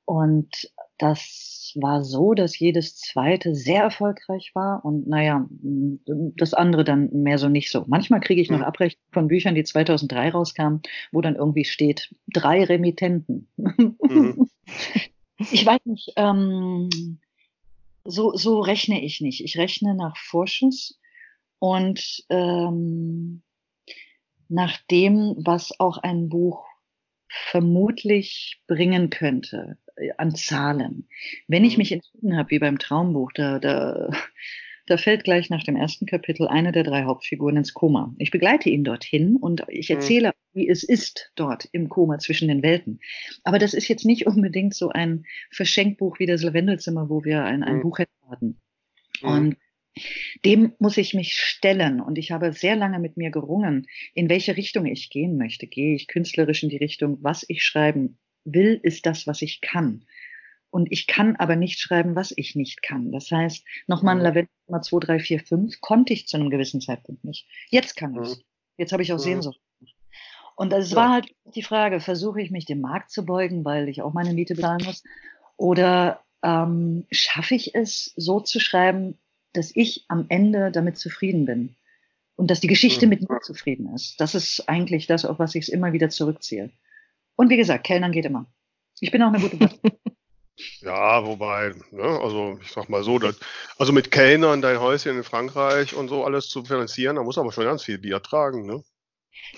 [0.05, 5.47] Und das war so, dass jedes zweite sehr erfolgreich war und naja,
[6.35, 7.85] das andere dann mehr so nicht so.
[7.87, 8.65] Manchmal kriege ich noch mhm.
[8.65, 13.47] Abrechnungen von Büchern, die 2003 rauskamen, wo dann irgendwie steht, drei Remittenten.
[13.55, 14.49] Mhm.
[15.37, 16.89] ich weiß nicht, ähm,
[18.03, 19.43] so, so rechne ich nicht.
[19.43, 20.99] Ich rechne nach Vorschuss
[21.61, 23.43] und ähm,
[24.49, 26.65] nach dem, was auch ein Buch
[27.29, 31.07] vermutlich bringen könnte äh, an Zahlen.
[31.47, 31.81] Wenn ich mhm.
[31.81, 34.09] mich entschieden habe, wie beim Traumbuch, da, da
[34.87, 38.13] da fällt gleich nach dem ersten Kapitel eine der drei Hauptfiguren ins Koma.
[38.17, 39.97] Ich begleite ihn dorthin und ich mhm.
[39.97, 40.59] erzähle, mhm.
[40.59, 42.99] wie es ist dort im Koma zwischen den Welten.
[43.43, 47.63] Aber das ist jetzt nicht unbedingt so ein Verschenkbuch wie das Lavendelzimmer, wo wir ein,
[47.63, 47.81] ein mhm.
[47.83, 48.59] Buch hatten.
[49.21, 49.29] Mhm.
[49.29, 49.57] Und
[50.45, 54.55] dem muss ich mich stellen und ich habe sehr lange mit mir gerungen, in welche
[54.57, 55.67] Richtung ich gehen möchte.
[55.67, 60.05] Gehe ich künstlerisch in die Richtung, was ich schreiben will, ist das, was ich kann.
[60.69, 63.11] Und ich kann aber nicht schreiben, was ich nicht kann.
[63.11, 64.23] Das heißt, nochmal ein mhm.
[64.23, 67.45] Lavendel Nummer 2, 3, 4, 5 konnte ich zu einem gewissen Zeitpunkt nicht.
[67.69, 68.43] Jetzt kann ich mhm.
[68.77, 69.23] Jetzt habe ich auch mhm.
[69.23, 69.59] Sehnsucht.
[70.55, 74.01] Und es war halt die Frage, versuche ich mich dem Markt zu beugen, weil ich
[74.01, 75.03] auch meine Miete bezahlen muss?
[75.57, 79.17] Oder ähm, schaffe ich es so zu schreiben,
[79.53, 81.75] dass ich am Ende damit zufrieden bin?
[82.35, 83.09] Und dass die Geschichte mhm.
[83.11, 84.19] mit mir zufrieden ist.
[84.19, 86.71] Das ist eigentlich das, auf was ich es immer wieder zurückziehe.
[87.35, 88.45] Und wie gesagt, Kellnern geht immer.
[88.99, 89.57] Ich bin auch eine gute
[90.81, 93.39] Ja, wobei, ne, also ich sag mal so, dass,
[93.77, 97.51] also mit Kellnern dein Häuschen in Frankreich und so alles zu finanzieren, da muss aber
[97.51, 98.83] schon ganz viel Bier tragen, ne?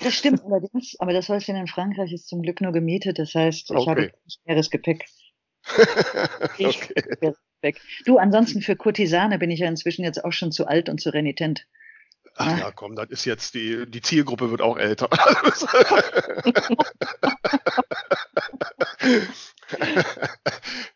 [0.01, 3.71] Das stimmt allerdings, aber das Häuschen in Frankreich ist zum Glück nur gemietet, das heißt,
[3.71, 3.89] ich okay.
[3.89, 5.06] habe schweres Gepäck.
[6.60, 6.93] Okay.
[7.63, 7.82] Gepäck.
[8.06, 11.13] Du, ansonsten für Kurtisane bin ich ja inzwischen jetzt auch schon zu alt und zu
[11.13, 11.65] renitent.
[12.36, 15.08] Ach ja, komm, das ist jetzt die, die Zielgruppe wird auch älter.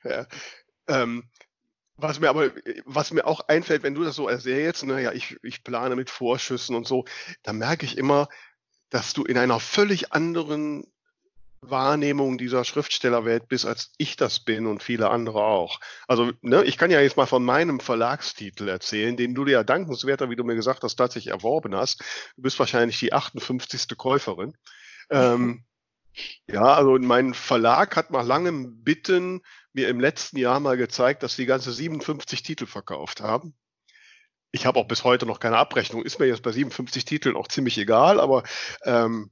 [0.03, 0.25] ja.
[0.88, 1.30] ähm,
[1.95, 2.51] was mir aber,
[2.86, 6.10] was mir auch einfällt, wenn du das so erzählst, naja, ne, ich, ich plane mit
[6.10, 7.06] Vorschüssen und so,
[7.43, 8.27] da merke ich immer,
[8.89, 10.86] dass du in einer völlig anderen
[11.69, 15.80] Wahrnehmung dieser Schriftstellerwelt bist, als ich das bin und viele andere auch.
[16.08, 19.63] Also, ne, ich kann ja jetzt mal von meinem Verlagstitel erzählen, den du dir ja
[19.63, 22.01] dankenswerter, wie du mir gesagt hast, tatsächlich erworben hast.
[22.36, 23.97] Du bist wahrscheinlich die 58.
[23.97, 24.53] Käuferin.
[25.10, 25.63] Ähm,
[26.47, 29.41] ja, also mein Verlag hat nach langem Bitten
[29.73, 33.53] mir im letzten Jahr mal gezeigt, dass sie ganze 57 Titel verkauft haben.
[34.51, 36.03] Ich habe auch bis heute noch keine Abrechnung.
[36.03, 38.43] Ist mir jetzt bei 57 Titeln auch ziemlich egal, aber
[38.84, 39.30] ähm,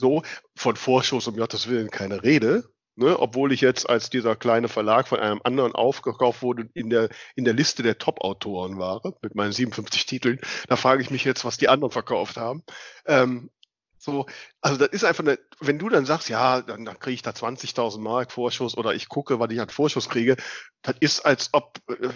[0.00, 0.22] so
[0.56, 2.64] von Vorschuss um Gottes Willen keine Rede.
[2.96, 7.08] Ne, obwohl ich jetzt als dieser kleine Verlag von einem anderen aufgekauft wurde, in der,
[7.34, 10.40] in der Liste der Top-Autoren war, mit meinen 57 Titeln.
[10.68, 12.62] Da frage ich mich jetzt, was die anderen verkauft haben.
[13.06, 13.48] Ähm,
[13.96, 14.26] so,
[14.60, 17.30] also das ist einfach eine, wenn du dann sagst, ja, dann, dann kriege ich da
[17.30, 20.36] 20.000 Mark Vorschuss oder ich gucke, was ich an Vorschuss kriege,
[20.82, 22.08] das ist als ob, äh,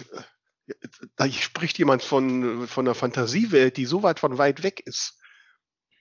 [1.15, 5.19] da spricht jemand von, von einer Fantasiewelt, die so weit von weit weg ist.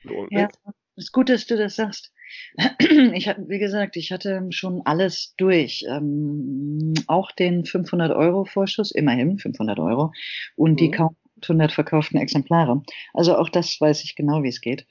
[0.02, 0.48] So, ja, ne?
[0.96, 2.12] Ist gut, dass du das sagst.
[3.14, 5.84] Ich hatte, wie gesagt, ich hatte schon alles durch.
[5.88, 10.12] Ähm, auch den 500 Euro Vorschuss, immerhin 500 Euro,
[10.56, 10.76] und mhm.
[10.76, 12.82] die kaum 100 verkauften Exemplare.
[13.12, 14.86] Also auch das weiß ich genau, wie es geht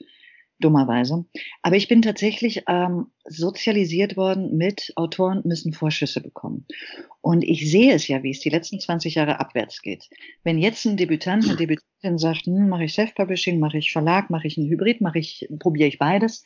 [0.60, 1.24] dummerweise.
[1.62, 6.66] Aber ich bin tatsächlich ähm, sozialisiert worden mit Autoren müssen Vorschüsse bekommen.
[7.20, 10.08] Und ich sehe es ja, wie es die letzten 20 Jahre abwärts geht.
[10.42, 14.46] Wenn jetzt ein Debütant, eine Debütantin sagt, hm, mache ich Self-Publishing, mache ich Verlag, mache
[14.46, 16.44] ich ein Hybrid, mache ich, probiere ich beides,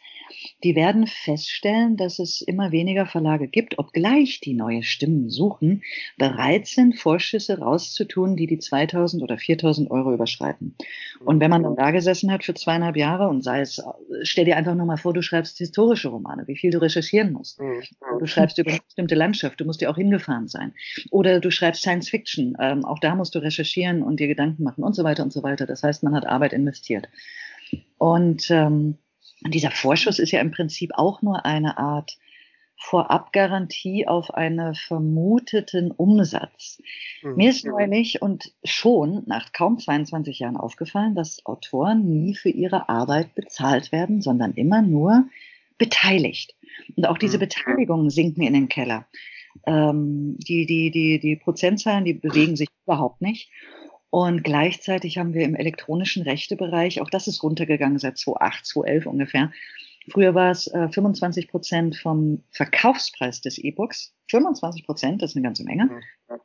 [0.62, 5.82] die werden feststellen, dass es immer weniger Verlage gibt, obgleich die neue Stimmen suchen,
[6.18, 10.76] bereit sind, Vorschüsse rauszutun, die die 2000 oder 4000 Euro überschreiten.
[11.24, 13.82] Und wenn man dann da gesessen hat für zweieinhalb Jahre und sei es,
[14.22, 17.60] stell dir einfach nur mal vor, du schreibst historische Romane, wie viel du recherchieren musst.
[17.60, 17.82] Mhm.
[18.20, 20.74] Du schreibst über eine bestimmte Landschaft, du musst ja auch hingefahren sein sein.
[21.10, 24.84] Oder du schreibst Science Fiction, ähm, auch da musst du recherchieren und dir Gedanken machen
[24.84, 25.47] und so weiter und so weiter.
[25.56, 27.08] Das heißt, man hat Arbeit investiert.
[27.98, 28.98] Und ähm,
[29.46, 32.18] dieser Vorschuss ist ja im Prinzip auch nur eine Art
[32.80, 36.80] Vorabgarantie auf einen vermuteten Umsatz.
[37.22, 37.34] Mhm.
[37.36, 42.88] Mir ist neulich und schon nach kaum 22 Jahren aufgefallen, dass Autoren nie für ihre
[42.88, 45.24] Arbeit bezahlt werden, sondern immer nur
[45.76, 46.54] beteiligt.
[46.96, 47.40] Und auch diese mhm.
[47.40, 49.06] Beteiligungen sinken in den Keller.
[49.66, 53.50] Ähm, die, die, die, die Prozentzahlen, die bewegen sich überhaupt nicht.
[54.10, 59.52] Und gleichzeitig haben wir im elektronischen Rechtebereich, auch das ist runtergegangen seit 2008, 2011 ungefähr.
[60.10, 64.14] Früher war es äh, 25 Prozent vom Verkaufspreis des E-Books.
[64.30, 65.84] 25 Prozent, das ist eine ganze Menge.
[65.84, 66.40] Mhm.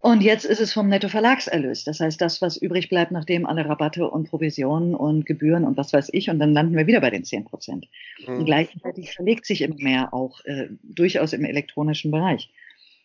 [0.00, 1.84] Und jetzt ist es vom Nettoverlagserlös.
[1.84, 5.92] Das heißt, das, was übrig bleibt, nachdem alle Rabatte und Provisionen und Gebühren und was
[5.92, 7.88] weiß ich, und dann landen wir wieder bei den 10 Prozent.
[8.26, 8.38] Mhm.
[8.38, 12.52] Und gleichzeitig verlegt sich immer mehr auch äh, durchaus im elektronischen Bereich.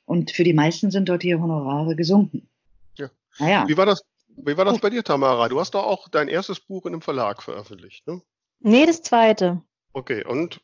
[0.06, 2.48] Und für die meisten sind dort die Honorare gesunken.
[3.38, 3.68] Ja.
[3.68, 5.50] Wie war das, wie war das bei dir, Tamara?
[5.50, 8.22] Du hast doch auch dein erstes Buch in einem Verlag veröffentlicht, ne?
[8.60, 9.62] Nee, das zweite.
[9.94, 10.62] Okay, und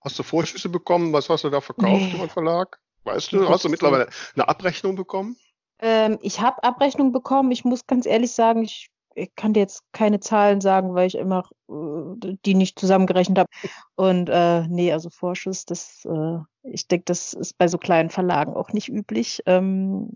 [0.00, 1.12] hast du Vorschüsse bekommen?
[1.12, 2.22] Was hast du da verkauft nee.
[2.22, 2.78] im Verlag?
[3.04, 5.36] Weißt du, hast du mittlerweile eine Abrechnung bekommen?
[5.80, 7.50] Ähm, ich habe Abrechnung bekommen.
[7.52, 11.16] Ich muss ganz ehrlich sagen, ich, ich, kann dir jetzt keine Zahlen sagen, weil ich
[11.16, 13.48] immer äh, die nicht zusammengerechnet habe.
[13.96, 18.54] Und äh, nee, also Vorschuss, das, äh, ich denke, das ist bei so kleinen Verlagen
[18.54, 19.42] auch nicht üblich.
[19.46, 20.12] Ähm,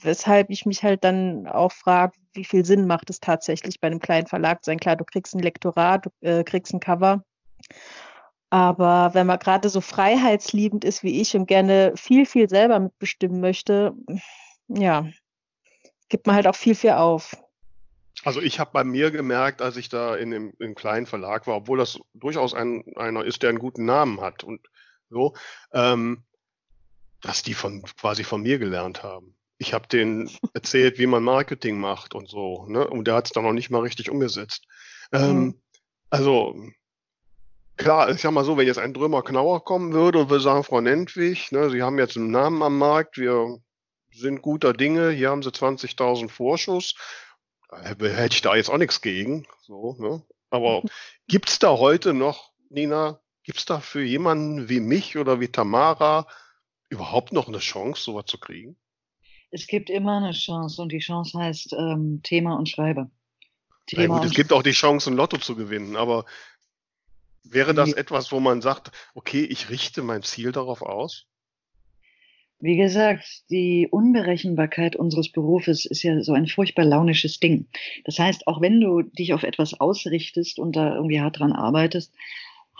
[0.00, 4.00] weshalb ich mich halt dann auch frage, wie viel Sinn macht es tatsächlich bei einem
[4.00, 4.78] kleinen Verlag sein?
[4.78, 7.22] Klar, du kriegst ein Lektorat, du äh, kriegst ein Cover.
[8.50, 13.40] Aber wenn man gerade so freiheitsliebend ist wie ich und gerne viel, viel selber mitbestimmen
[13.40, 13.94] möchte,
[14.68, 15.06] ja,
[16.10, 17.34] gibt man halt auch viel, viel auf.
[18.24, 21.56] Also ich habe bei mir gemerkt, als ich da in dem, in kleinen Verlag war,
[21.56, 24.60] obwohl das durchaus ein, einer ist, der einen guten Namen hat und
[25.10, 25.34] so,
[25.72, 26.22] ähm,
[27.20, 29.34] dass die von quasi von mir gelernt haben.
[29.58, 32.86] Ich habe denen erzählt, wie man Marketing macht und so, ne?
[32.86, 34.66] Und der hat es dann noch nicht mal richtig umgesetzt.
[35.12, 35.60] Ähm, mhm.
[36.10, 36.56] Also
[37.76, 40.64] klar, ich sag mal so, wenn jetzt ein Drömer Knauer kommen würde und würde sagen,
[40.64, 43.58] Frau Nentwig, ne, Sie haben jetzt einen Namen am Markt, wir
[44.12, 46.94] sind guter Dinge, hier haben sie 20.000 Vorschuss.
[47.80, 49.46] Hätte ich da jetzt auch nichts gegen.
[49.62, 50.22] So, ne?
[50.50, 50.82] Aber
[51.28, 56.26] gibt's da heute noch, Nina, gibt's da für jemanden wie mich oder wie Tamara
[56.90, 58.76] überhaupt noch eine Chance, sowas zu kriegen?
[59.50, 63.10] Es gibt immer eine Chance und die Chance heißt ähm, Thema und Schreibe.
[63.86, 66.24] Thema gut, es gibt auch die Chance, ein Lotto zu gewinnen, aber
[67.42, 71.26] wäre das etwas, wo man sagt, okay, ich richte mein Ziel darauf aus?
[72.62, 77.66] Wie gesagt, die Unberechenbarkeit unseres Berufes ist ja so ein furchtbar launisches Ding.
[78.04, 82.14] Das heißt, auch wenn du dich auf etwas ausrichtest und da irgendwie hart dran arbeitest,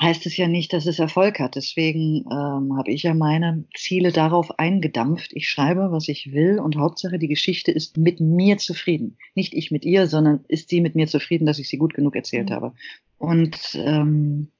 [0.00, 1.56] heißt es ja nicht, dass es Erfolg hat.
[1.56, 5.32] Deswegen ähm, habe ich ja meine Ziele darauf eingedampft.
[5.34, 9.18] Ich schreibe, was ich will und Hauptsache, die Geschichte ist mit mir zufrieden.
[9.34, 12.14] Nicht ich mit ihr, sondern ist sie mit mir zufrieden, dass ich sie gut genug
[12.14, 12.54] erzählt mhm.
[12.54, 12.72] habe.
[13.18, 14.52] Und ähm,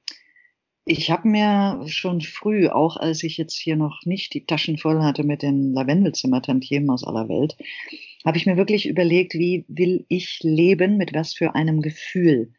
[0.85, 5.01] Ich habe mir schon früh, auch als ich jetzt hier noch nicht die Taschen voll
[5.01, 7.55] hatte mit den Lavendelzimmer-Tantiemen aus aller Welt,
[8.25, 12.53] habe ich mir wirklich überlegt, wie will ich leben, mit was für einem Gefühl.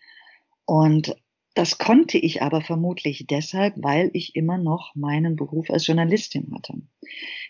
[0.65, 1.15] Und
[1.55, 6.75] das konnte ich aber vermutlich deshalb, weil ich immer noch meinen Beruf als Journalistin hatte.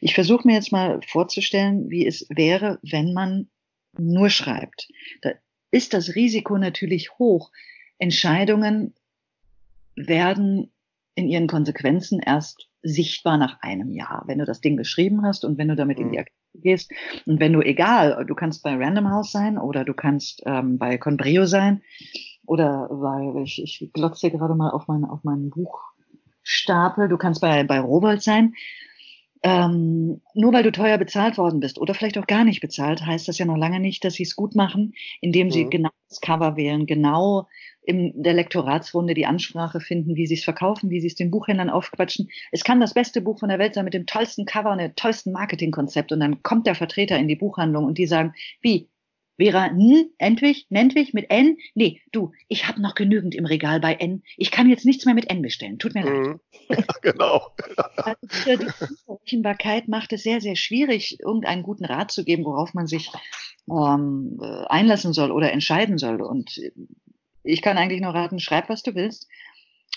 [0.01, 3.49] Ich versuche mir jetzt mal vorzustellen, wie es wäre, wenn man
[3.97, 4.89] nur schreibt.
[5.23, 5.31] Da
[5.71, 7.51] ist das Risiko natürlich hoch.
[7.99, 8.95] Entscheidungen
[9.97, 10.73] werden
[11.15, 15.59] in ihren Konsequenzen erst sichtbar nach einem Jahr, wenn du das Ding geschrieben hast und
[15.59, 16.23] wenn du damit in die mhm.
[16.23, 16.93] Aktivität gehst
[17.27, 20.99] und wenn du egal, du kannst bei Random House sein oder du kannst ähm, bei
[20.99, 21.83] Conbrio sein
[22.47, 27.65] oder bei, ich, ich glotze gerade mal auf, mein, auf meinen Buchstapel, du kannst bei,
[27.65, 28.55] bei Rowold sein.
[29.47, 33.29] Ähm, nur weil du teuer bezahlt worden bist oder vielleicht auch gar nicht bezahlt, heißt
[33.29, 35.71] das ja noch lange nicht, dass sie es gut machen, indem sie mhm.
[35.71, 37.47] genau das Cover wählen, genau
[37.83, 41.69] in der Lektoratsrunde die Ansprache finden, wie sie es verkaufen, wie sie es den Buchhändlern
[41.69, 42.31] aufquatschen.
[42.53, 44.97] Es kann das beste Buch von der Welt sein mit dem tollsten Cover und dem
[44.97, 46.11] tollsten Marketingkonzept.
[46.11, 48.89] Und dann kommt der Vertreter in die Buchhandlung und die sagen, wie?
[49.37, 51.57] Vera, n, Entwich, Nentwich mit N?
[51.75, 54.23] Nee, du, ich habe noch genügend im Regal bei N.
[54.37, 55.79] Ich kann jetzt nichts mehr mit N bestellen.
[55.79, 56.25] Tut mir mhm.
[56.25, 56.41] leid.
[56.71, 57.51] Ja, genau.
[57.97, 58.17] Also
[58.47, 63.11] die Berechenbarkeit macht es sehr, sehr schwierig, irgendeinen guten Rat zu geben, worauf man sich
[63.69, 66.23] ähm, äh, einlassen soll oder entscheiden soll.
[66.23, 66.59] Und
[67.43, 69.29] ich kann eigentlich nur raten, schreib, was du willst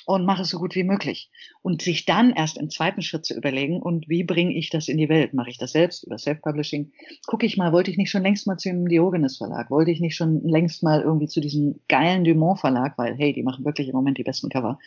[0.08, 1.30] und mach es so gut wie möglich.
[1.62, 4.98] Und sich dann erst im zweiten Schritt zu überlegen, und wie bringe ich das in
[4.98, 5.34] die Welt?
[5.34, 6.94] Mache ich das selbst über Self-Publishing?
[7.28, 9.70] Gucke ich mal, wollte ich nicht schon längst mal zu dem Diogenes Verlag?
[9.70, 12.98] Wollte ich nicht schon längst mal irgendwie zu diesem geilen Dumont Verlag?
[12.98, 14.80] Weil, hey, die machen wirklich im Moment die besten Cover.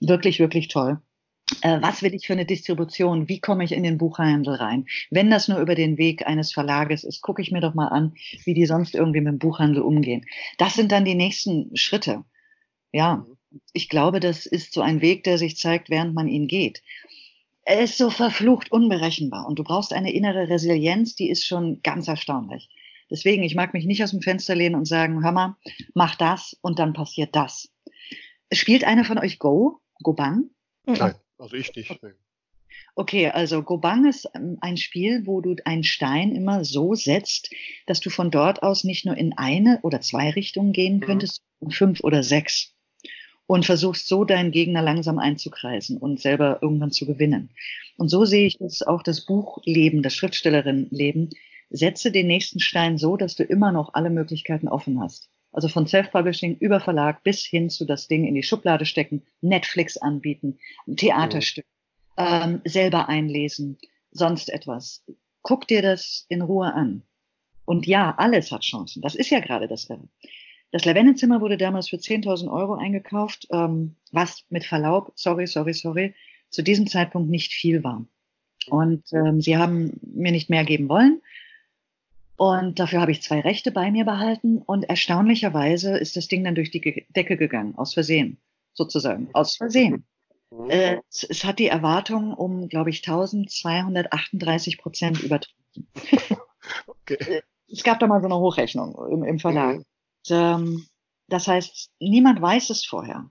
[0.00, 1.00] Wirklich, wirklich toll.
[1.60, 3.28] Äh, was will ich für eine Distribution?
[3.28, 4.86] Wie komme ich in den Buchhandel rein?
[5.10, 8.14] Wenn das nur über den Weg eines Verlages ist, gucke ich mir doch mal an,
[8.44, 10.24] wie die sonst irgendwie mit dem Buchhandel umgehen.
[10.56, 12.24] Das sind dann die nächsten Schritte.
[12.90, 13.26] Ja,
[13.72, 16.82] ich glaube, das ist so ein Weg, der sich zeigt, während man ihn geht.
[17.64, 22.08] Er ist so verflucht unberechenbar und du brauchst eine innere Resilienz, die ist schon ganz
[22.08, 22.68] erstaunlich.
[23.10, 25.56] Deswegen, ich mag mich nicht aus dem Fenster lehnen und sagen, hör mal,
[25.94, 27.70] mach das und dann passiert das.
[28.52, 29.80] Spielt einer von euch Go?
[30.02, 30.50] Go Bang?
[30.86, 31.14] Nein.
[31.38, 31.98] Also ich nicht.
[32.94, 37.50] Okay, also Gobang ist ähm, ein Spiel, wo du einen Stein immer so setzt,
[37.86, 41.00] dass du von dort aus nicht nur in eine oder zwei Richtungen gehen mhm.
[41.00, 42.74] könntest, fünf oder sechs.
[43.52, 47.50] Und versuchst so deinen Gegner langsam einzukreisen und selber irgendwann zu gewinnen.
[47.98, 51.28] Und so sehe ich das auch das Buchleben, das Schriftstellerinnenleben.
[51.68, 55.28] Setze den nächsten Stein so, dass du immer noch alle Möglichkeiten offen hast.
[55.52, 59.98] Also von Self-Publishing über Verlag bis hin zu das Ding in die Schublade stecken, Netflix
[59.98, 60.58] anbieten,
[60.96, 61.66] Theaterstück,
[62.16, 62.24] mhm.
[62.24, 63.76] ähm, selber einlesen,
[64.12, 65.04] sonst etwas.
[65.42, 67.02] Guck dir das in Ruhe an.
[67.66, 69.02] Und ja, alles hat Chancen.
[69.02, 70.08] Das ist ja gerade das Irre.
[70.72, 76.14] Das Lavendenzimmer wurde damals für 10.000 Euro eingekauft, ähm, was mit Verlaub, sorry, sorry, sorry,
[76.48, 78.06] zu diesem Zeitpunkt nicht viel war.
[78.68, 81.20] Und ähm, sie haben mir nicht mehr geben wollen.
[82.36, 86.54] Und dafür habe ich zwei Rechte bei mir behalten und erstaunlicherweise ist das Ding dann
[86.54, 88.38] durch die Decke gegangen, aus Versehen,
[88.72, 90.04] sozusagen, aus Versehen.
[90.50, 90.70] Mhm.
[90.70, 95.52] Äh, es, es, hat die Erwartung um, glaube ich, 1238 Prozent übertroffen.
[96.86, 97.16] Okay.
[97.18, 99.82] Äh, es gab da mal so eine Hochrechnung im, im Verlag.
[100.28, 100.86] Und, ähm,
[101.28, 103.30] das heißt, niemand weiß es vorher.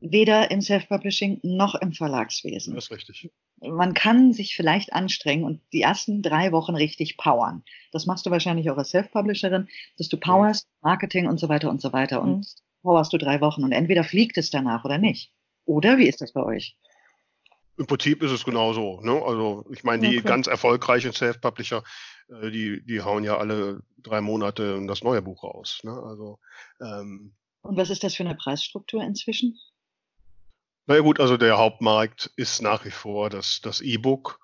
[0.00, 2.74] Weder im Self-Publishing noch im Verlagswesen.
[2.74, 7.62] Das ist richtig man kann sich vielleicht anstrengen und die ersten drei Wochen richtig powern.
[7.92, 11.80] Das machst du wahrscheinlich auch als Self-Publisherin, dass du powerst, Marketing und so weiter und
[11.80, 12.44] so weiter und mhm.
[12.82, 15.32] powerst du drei Wochen und entweder fliegt es danach oder nicht.
[15.64, 16.76] Oder wie ist das bei euch?
[17.76, 19.00] Im Prinzip ist es genauso.
[19.00, 19.20] Ne?
[19.24, 20.28] Also ich meine, die okay.
[20.28, 21.82] ganz erfolgreichen Self-Publisher,
[22.28, 25.80] äh, die, die hauen ja alle drei Monate das neue Buch raus.
[25.82, 25.92] Ne?
[25.92, 26.38] Also,
[26.80, 29.58] ähm, und was ist das für eine Preisstruktur inzwischen?
[30.86, 34.38] Naja gut, also der Hauptmarkt ist nach wie vor das, das E-Book.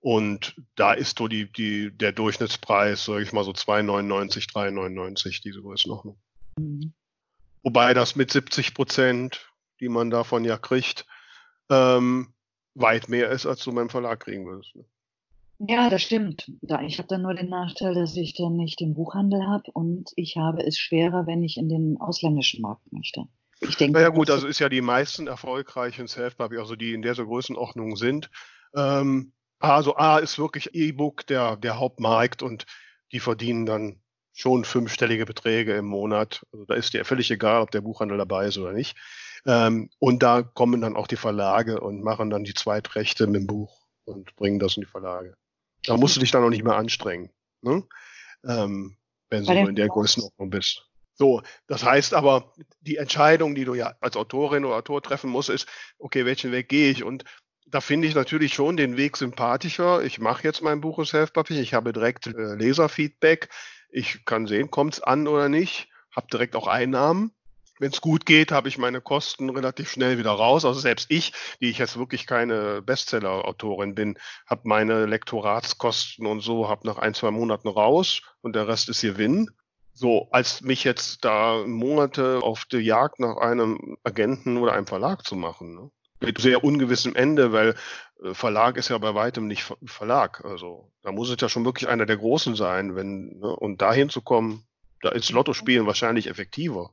[0.00, 5.62] Und da ist so die, die, der Durchschnittspreis, sage ich mal so 2,99, 3,99, diese
[5.62, 6.18] Größenordnung.
[6.58, 6.92] Mhm.
[7.62, 11.06] Wobei das mit 70 Prozent, die man davon ja kriegt,
[11.70, 12.33] ähm,
[12.74, 14.74] weit mehr ist, als du beim Verlag kriegen würdest.
[14.74, 14.84] Ne?
[15.58, 16.50] Ja, das stimmt.
[16.86, 20.36] Ich habe dann nur den Nachteil, dass ich dann nicht den Buchhandel habe und ich
[20.36, 23.24] habe es schwerer, wenn ich in den ausländischen Markt möchte.
[23.60, 23.98] Ich denke.
[23.98, 28.30] Naja gut, also ist ja die meisten erfolgreichen Self-Publisher, also die in dieser Größenordnung sind.
[28.74, 32.66] Ähm, also A ist wirklich E-Book der, der Hauptmarkt und
[33.12, 34.00] die verdienen dann
[34.32, 36.44] schon fünfstellige Beträge im Monat.
[36.52, 38.96] Also da ist dir völlig egal, ob der Buchhandel dabei ist oder nicht.
[39.46, 43.46] Ähm, und da kommen dann auch die Verlage und machen dann die Zweitrechte mit dem
[43.46, 45.36] Buch und bringen das in die Verlage.
[45.84, 47.30] Da musst du dich dann auch nicht mehr anstrengen,
[47.60, 47.84] ne?
[48.46, 48.96] ähm,
[49.30, 50.86] wenn du in der Größenordnung bist.
[51.16, 55.48] So, das heißt aber, die Entscheidung, die du ja als Autorin oder Autor treffen musst,
[55.48, 55.68] ist,
[55.98, 57.04] okay, welchen Weg gehe ich?
[57.04, 57.24] Und
[57.66, 60.02] da finde ich natürlich schon den Weg sympathischer.
[60.02, 63.48] Ich mache jetzt mein Buch Self-Publishing, ich habe direkt äh, Leserfeedback.
[63.90, 67.32] Ich kann sehen, kommt es an oder nicht, habe direkt auch Einnahmen.
[67.80, 70.64] Wenn es gut geht, habe ich meine Kosten relativ schnell wieder raus.
[70.64, 74.16] Also selbst ich, die ich jetzt wirklich keine Bestseller-Autorin bin,
[74.46, 79.02] habe meine Lektoratskosten und so, habe nach ein, zwei Monaten raus und der Rest ist
[79.02, 79.50] Gewinn.
[79.92, 85.24] So, als mich jetzt da Monate auf die Jagd nach einem Agenten oder einem Verlag
[85.24, 85.74] zu machen.
[85.74, 85.90] Ne?
[86.20, 87.76] Mit sehr ungewissem Ende, weil
[88.22, 90.44] äh, Verlag ist ja bei weitem nicht Verlag.
[90.44, 93.54] Also da muss es ja schon wirklich einer der Großen sein, wenn, ne?
[93.54, 94.64] und dahin zu kommen,
[95.00, 96.90] da ist Lotto-Spielen wahrscheinlich effektiver.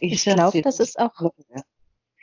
[0.00, 1.12] Ich, ich glaube, das ist auch,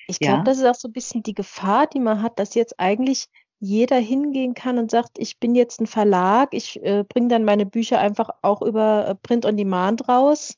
[0.07, 0.43] ich glaube, ja?
[0.43, 3.27] das ist auch so ein bisschen die Gefahr, die man hat, dass jetzt eigentlich
[3.59, 7.65] jeder hingehen kann und sagt, ich bin jetzt ein Verlag, ich äh, bringe dann meine
[7.65, 10.55] Bücher einfach auch über äh, Print on Demand raus.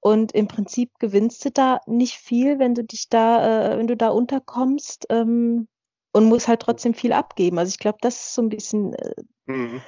[0.00, 3.96] Und im Prinzip gewinnst du da nicht viel, wenn du dich da, äh, wenn du
[3.96, 5.66] da unterkommst ähm,
[6.12, 7.58] und musst halt trotzdem viel abgeben.
[7.58, 8.94] Also ich glaube, das ist so ein bisschen.
[8.94, 9.14] Äh,
[9.46, 9.82] mhm.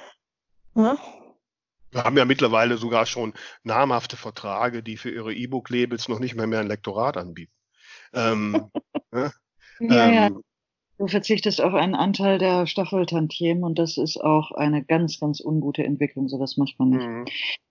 [0.75, 0.97] ja?
[1.91, 3.33] Wir haben ja mittlerweile sogar schon
[3.63, 7.53] namhafte Verträge, die für ihre E-Book-Labels noch nicht mehr, mehr ein Lektorat anbieten.
[8.13, 8.69] Ähm,
[9.11, 9.31] ne?
[9.79, 10.29] ja, ähm, ja.
[10.97, 15.83] Du verzichtest auf einen Anteil der Staffeltantiemen und das ist auch eine ganz, ganz ungute
[15.83, 16.29] Entwicklung.
[16.29, 17.07] Sowas macht man nicht.
[17.07, 17.25] Mhm.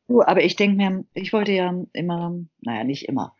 [0.09, 3.37] Du, aber ich denke mir, ich wollte ja immer, naja, nicht immer.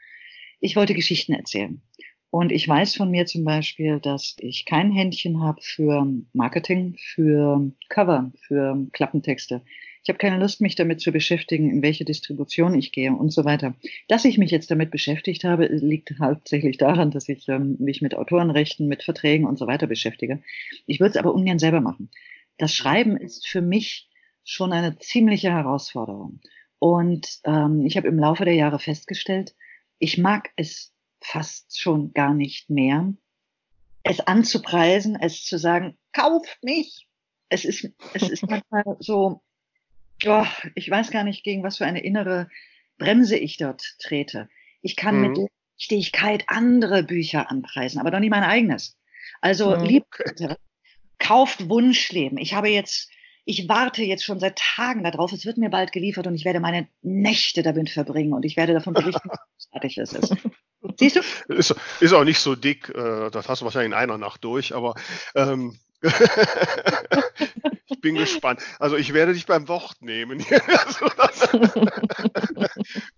[0.61, 1.83] Ich wollte Geschichten erzählen.
[2.31, 7.73] Und ich weiß von mir zum Beispiel, dass ich kein Händchen habe für Marketing, für
[7.89, 9.63] Cover, für Klappentexte.
[10.03, 13.45] Ich habe keine Lust, mich damit zu beschäftigen, in welche Distribution ich gehe und so
[13.45, 13.75] weiter.
[14.09, 18.15] Dass ich mich jetzt damit beschäftigt habe, liegt hauptsächlich daran, dass ich ähm, mich mit
[18.15, 20.43] Autorenrechten, mit Verträgen und so weiter beschäftige.
[20.87, 22.11] Ich würde es aber ungern selber machen.
[22.57, 24.09] Das Schreiben ist für mich
[24.45, 26.41] schon eine ziemliche Herausforderung.
[26.79, 29.55] Und ähm, ich habe im Laufe der Jahre festgestellt,
[29.99, 33.13] ich mag es fast schon gar nicht mehr,
[34.03, 37.07] es anzupreisen, es zu sagen, kauft mich.
[37.51, 39.43] Es ist, es ist manchmal so,
[40.27, 42.49] oh, ich weiß gar nicht, gegen was für eine innere
[42.99, 44.49] Bremse ich dort trete.
[44.83, 45.21] Ich kann mhm.
[45.21, 45.51] mit
[45.81, 48.97] Leichtigkeit andere Bücher anpreisen, aber doch nicht mein eigenes.
[49.41, 49.85] Also, mhm.
[49.85, 50.05] lieb,
[51.19, 52.39] kauft Wunschleben.
[52.39, 53.11] Ich habe jetzt,
[53.45, 55.33] ich warte jetzt schon seit Tagen darauf.
[55.33, 58.75] Es wird mir bald geliefert und ich werde meine Nächte damit verbringen und ich werde
[58.75, 60.37] davon berichten, wie fertig es ist.
[60.99, 61.21] Siehst du?
[61.55, 64.75] Ist, ist, auch nicht so dick, äh, das hast du wahrscheinlich in einer Nacht durch,
[64.75, 64.95] aber
[65.35, 65.79] ähm,
[67.91, 68.63] ich bin gespannt.
[68.79, 70.39] Also ich werde dich beim Wort nehmen.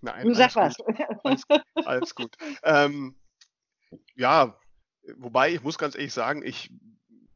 [0.01, 0.75] Nein, du sag was.
[1.23, 1.43] Alles,
[1.85, 2.35] alles, gut.
[2.63, 3.15] Ähm,
[4.15, 4.57] ja,
[5.17, 6.71] wobei ich muss ganz ehrlich sagen, ich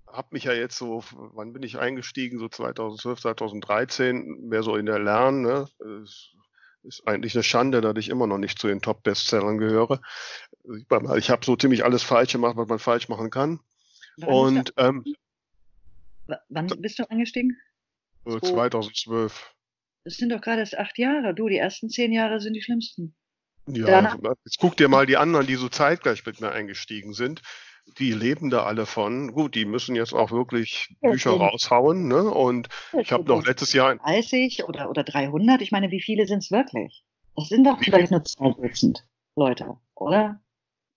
[0.08, 2.40] habe mich ja jetzt so, wann bin ich eingestiegen?
[2.40, 5.42] So 2012, 2013, mehr so in der Lern.
[5.42, 5.68] Ne?
[6.04, 6.32] Es
[6.84, 10.02] ist eigentlich eine Schande, dass ich immer noch nicht zu den Top-Bestsellern gehöre.
[11.18, 13.60] Ich habe so ziemlich alles falsch gemacht, was man falsch machen kann.
[14.26, 15.06] Und ähm,
[16.50, 17.58] Wann bist du eingestiegen?
[18.26, 19.54] 2012.
[20.04, 21.34] Das sind doch gerade erst acht Jahre.
[21.34, 23.16] Du, die ersten zehn Jahre sind die schlimmsten.
[23.68, 27.42] Ja, Danach jetzt guck dir mal die anderen, die so zeitgleich mit mir eingestiegen sind.
[28.00, 29.34] Die leben da alle von.
[29.34, 31.42] Gut, die müssen jetzt auch wirklich ja, Bücher stimmt.
[31.42, 32.08] raushauen.
[32.08, 32.24] Ne?
[32.24, 33.96] Und ja, ich habe noch letztes Jahr...
[33.96, 35.62] 30 oder, oder 300.
[35.62, 37.04] Ich meine, wie viele sind es wirklich?
[37.36, 39.06] Das sind doch vielleicht nur zwei Dutzend
[39.36, 40.42] Leute, oder?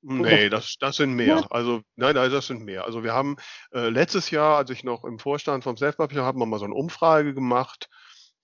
[0.02, 1.46] Nee, das, das sind mehr.
[1.50, 2.84] Also, nein, nein, das sind mehr.
[2.84, 3.36] Also wir haben
[3.72, 6.74] äh, letztes Jahr, als ich noch im Vorstand vom Selfpapier haben wir mal so eine
[6.74, 7.90] Umfrage gemacht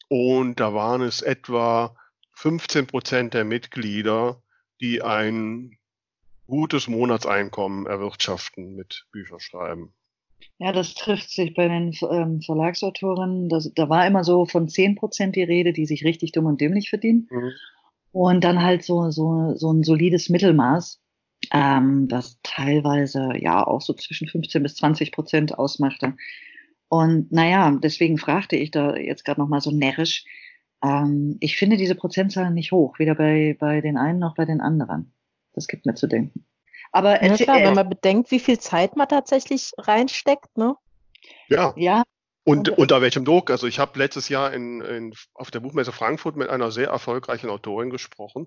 [0.08, 1.96] und da waren es etwa
[2.34, 4.42] 15 Prozent der Mitglieder,
[4.80, 5.78] die ein
[6.46, 9.94] gutes Monatseinkommen erwirtschaften mit Bücherschreiben.
[10.58, 13.48] Ja, das trifft sich bei den ähm, Verlagsautoren.
[13.48, 16.60] Das, da war immer so von 10 Prozent die Rede, die sich richtig dumm und
[16.60, 17.28] dämlich verdienen.
[17.30, 17.52] Mhm.
[18.12, 21.00] Und dann halt so, so, so ein solides Mittelmaß
[21.52, 26.14] ähm, das teilweise ja auch so zwischen 15 bis 20 Prozent ausmachte.
[26.88, 30.24] Und naja, deswegen fragte ich da jetzt gerade nochmal so närrisch,
[30.82, 34.60] ähm, ich finde diese Prozentzahlen nicht hoch, weder bei, bei den einen noch bei den
[34.60, 35.12] anderen.
[35.52, 36.46] Das gibt mir zu denken.
[36.92, 40.76] Aber ja, klar, wenn man bedenkt, wie viel Zeit man tatsächlich reinsteckt, ne?
[41.48, 41.74] Ja.
[41.76, 42.04] Ja.
[42.44, 43.50] Und unter welchem Druck?
[43.50, 47.50] Also ich habe letztes Jahr in, in, auf der Buchmesse Frankfurt mit einer sehr erfolgreichen
[47.50, 48.46] Autorin gesprochen,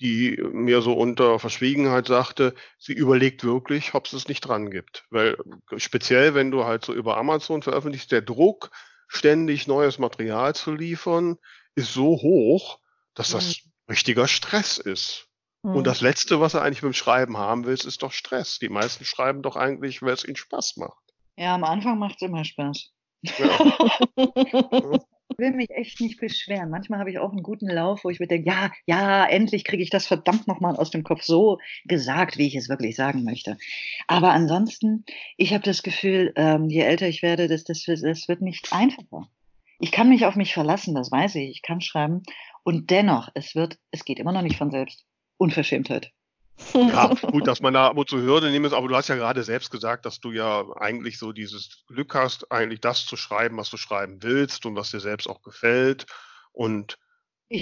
[0.00, 5.06] die mir so unter Verschwiegenheit sagte, sie überlegt wirklich, ob es es nicht dran gibt.
[5.10, 5.36] Weil
[5.76, 8.70] speziell, wenn du halt so über Amazon veröffentlichst, der Druck,
[9.06, 11.38] ständig neues Material zu liefern,
[11.74, 12.80] ist so hoch,
[13.14, 13.92] dass das mhm.
[13.92, 15.28] richtiger Stress ist.
[15.62, 15.76] Mhm.
[15.76, 18.58] Und das Letzte, was er eigentlich beim Schreiben haben will, ist doch Stress.
[18.58, 21.02] Die meisten schreiben doch eigentlich, weil es ihnen Spaß macht.
[21.36, 22.90] Ja, am Anfang macht es immer Spaß.
[23.38, 24.98] Ja.
[25.38, 26.70] will mich echt nicht beschweren.
[26.70, 29.82] Manchmal habe ich auch einen guten Lauf, wo ich mir denke, ja, ja, endlich kriege
[29.82, 33.56] ich das verdammt nochmal aus dem Kopf so gesagt, wie ich es wirklich sagen möchte.
[34.06, 35.04] Aber ansonsten,
[35.36, 39.28] ich habe das Gefühl, ähm, je älter ich werde, das, das, das wird nicht einfacher.
[39.80, 41.50] Ich kann mich auf mich verlassen, das weiß ich.
[41.50, 42.22] Ich kann schreiben.
[42.62, 45.04] Und dennoch, es wird, es geht immer noch nicht von selbst.
[45.36, 46.12] Unverschämtheit.
[46.72, 49.16] Ja, gut, dass man da ab und zu Hürde nehmen muss, aber du hast ja
[49.16, 53.56] gerade selbst gesagt, dass du ja eigentlich so dieses Glück hast, eigentlich das zu schreiben,
[53.56, 56.06] was du schreiben willst und was dir selbst auch gefällt.
[56.52, 56.98] Und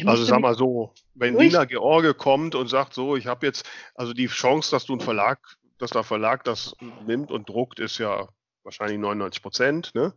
[0.06, 4.12] also sag mal so, wenn Nina George kommt und sagt so, ich habe jetzt, also
[4.12, 5.40] die Chance, dass du ein Verlag,
[5.78, 6.74] dass der Verlag das
[7.04, 8.28] nimmt und druckt, ist ja
[8.62, 9.94] wahrscheinlich 99 Prozent.
[9.94, 10.14] Ne?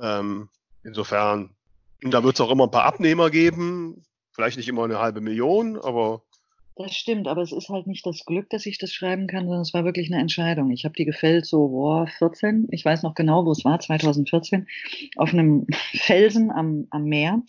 [0.00, 0.50] Ähm,
[0.82, 1.54] insofern,
[2.00, 5.78] da wird es auch immer ein paar Abnehmer geben, vielleicht nicht immer eine halbe Million,
[5.78, 6.22] aber
[6.78, 9.62] das stimmt, aber es ist halt nicht das Glück, dass ich das schreiben kann, sondern
[9.62, 10.70] es war wirklich eine Entscheidung.
[10.70, 14.66] Ich habe die gefällt so, boah, 14, ich weiß noch genau, wo es war, 2014,
[15.16, 17.42] auf einem Felsen am, am Meer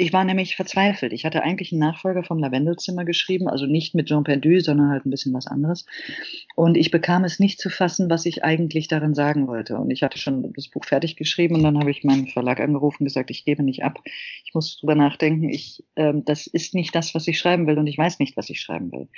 [0.00, 1.12] ich war nämlich verzweifelt.
[1.12, 5.04] Ich hatte eigentlich einen Nachfolger vom Lavendelzimmer geschrieben, also nicht mit Jean Perdu, sondern halt
[5.04, 5.86] ein bisschen was anderes.
[6.54, 9.76] Und ich bekam es nicht zu fassen, was ich eigentlich darin sagen wollte.
[9.76, 13.02] Und ich hatte schon das Buch fertig geschrieben und dann habe ich meinen Verlag angerufen
[13.02, 13.98] und gesagt, ich gebe nicht ab.
[14.44, 15.48] Ich muss drüber nachdenken.
[15.48, 18.50] Ich, ähm, das ist nicht das, was ich schreiben will und ich weiß nicht, was
[18.50, 19.08] ich schreiben will.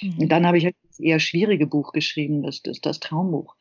[0.00, 0.20] Mhm.
[0.20, 3.56] Und dann habe ich halt das eher schwierige Buch geschrieben, das, das, das Traumbuch.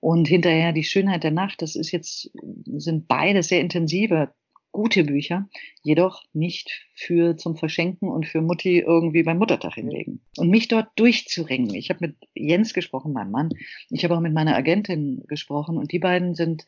[0.00, 2.30] Und hinterher die Schönheit der Nacht, das ist jetzt,
[2.66, 4.30] sind beide sehr intensive
[4.72, 5.48] gute Bücher,
[5.82, 10.20] jedoch nicht für zum Verschenken und für Mutti irgendwie beim Muttertag hinlegen.
[10.36, 11.74] Und mich dort durchzuringen.
[11.74, 13.50] Ich habe mit Jens gesprochen, meinem Mann.
[13.90, 16.66] Ich habe auch mit meiner Agentin gesprochen und die beiden sind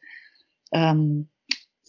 [0.73, 1.29] ähm,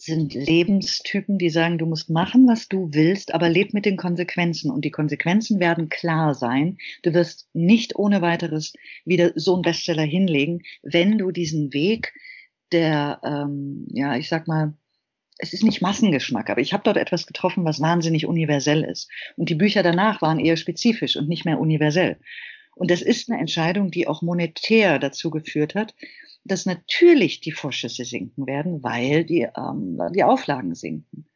[0.04, 4.70] sind Lebenstypen, die sagen, du musst machen, was du willst, aber leb mit den Konsequenzen.
[4.72, 6.78] Und die Konsequenzen werden klar sein.
[7.02, 8.72] Du wirst nicht ohne weiteres
[9.04, 12.12] wieder so einen Bestseller hinlegen, wenn du diesen Weg
[12.72, 14.74] der, ähm, ja, ich sag mal,
[15.42, 19.10] es ist nicht Massengeschmack, aber ich habe dort etwas getroffen, was wahnsinnig universell ist.
[19.36, 22.20] Und die Bücher danach waren eher spezifisch und nicht mehr universell.
[22.76, 25.96] Und das ist eine Entscheidung, die auch monetär dazu geführt hat,
[26.44, 31.26] dass natürlich die Vorschüsse sinken werden, weil die, ähm, die Auflagen sinken.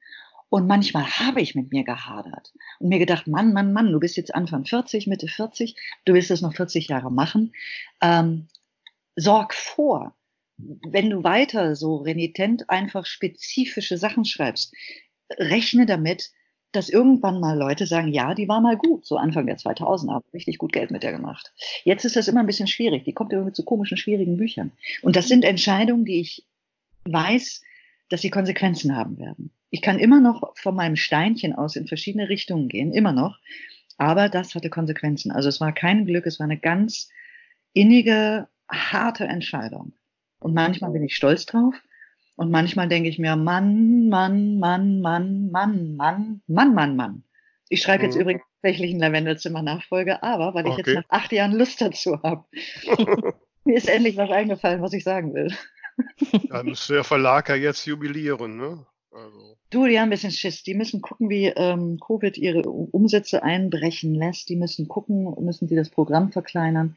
[0.50, 4.16] Und manchmal habe ich mit mir gehadert und mir gedacht, Mann, Mann, Mann, du bist
[4.16, 7.52] jetzt Anfang 40, Mitte 40, du willst es noch 40 Jahre machen.
[8.00, 8.46] Ähm,
[9.16, 10.14] sorg vor,
[10.58, 14.74] wenn du weiter so renitent einfach spezifische Sachen schreibst,
[15.38, 16.30] rechne damit,
[16.72, 20.32] dass irgendwann mal Leute sagen, ja, die war mal gut, so Anfang der 2000er, habe
[20.34, 21.52] richtig gut Geld mit der gemacht.
[21.84, 24.72] Jetzt ist das immer ein bisschen schwierig, die kommt immer mit so komischen, schwierigen Büchern.
[25.02, 26.44] Und das sind Entscheidungen, die ich
[27.04, 27.62] weiß,
[28.08, 29.50] dass sie Konsequenzen haben werden.
[29.70, 33.38] Ich kann immer noch von meinem Steinchen aus in verschiedene Richtungen gehen, immer noch,
[33.96, 35.32] aber das hatte Konsequenzen.
[35.32, 37.08] Also es war kein Glück, es war eine ganz
[37.72, 39.92] innige, harte Entscheidung.
[40.38, 41.74] Und manchmal bin ich stolz drauf.
[42.36, 47.24] Und manchmal denke ich mir, Mann, Mann, Mann, Mann, Mann, Mann, Mann, Mann, Mann.
[47.68, 48.22] Ich schreibe jetzt mhm.
[48.22, 50.82] übrigens tatsächlich ein Lavendelzimmer-Nachfolge, aber weil ich okay.
[50.86, 52.44] jetzt nach acht Jahren Lust dazu habe.
[53.64, 55.52] Mir ist endlich was eingefallen, was ich sagen will.
[56.50, 58.84] Da müsste der Verlag ja jetzt jubilieren, ne?
[59.10, 59.56] Also.
[59.70, 60.62] Du, die haben ein bisschen Schiss.
[60.62, 64.50] Die müssen gucken, wie ähm, Covid ihre Umsätze einbrechen lässt.
[64.50, 66.96] Die müssen gucken, müssen sie das Programm verkleinern.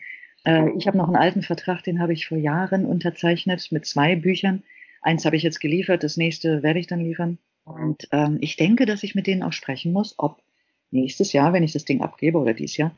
[0.50, 4.16] Äh, ich habe noch einen alten Vertrag, den habe ich vor Jahren unterzeichnet mit zwei
[4.16, 4.64] Büchern.
[5.02, 7.38] Eins habe ich jetzt geliefert, das nächste werde ich dann liefern.
[7.66, 10.42] Und ähm, ich denke, dass ich mit denen auch sprechen muss, ob
[10.90, 12.96] nächstes Jahr, wenn ich das Ding abgebe oder dieses Jahr,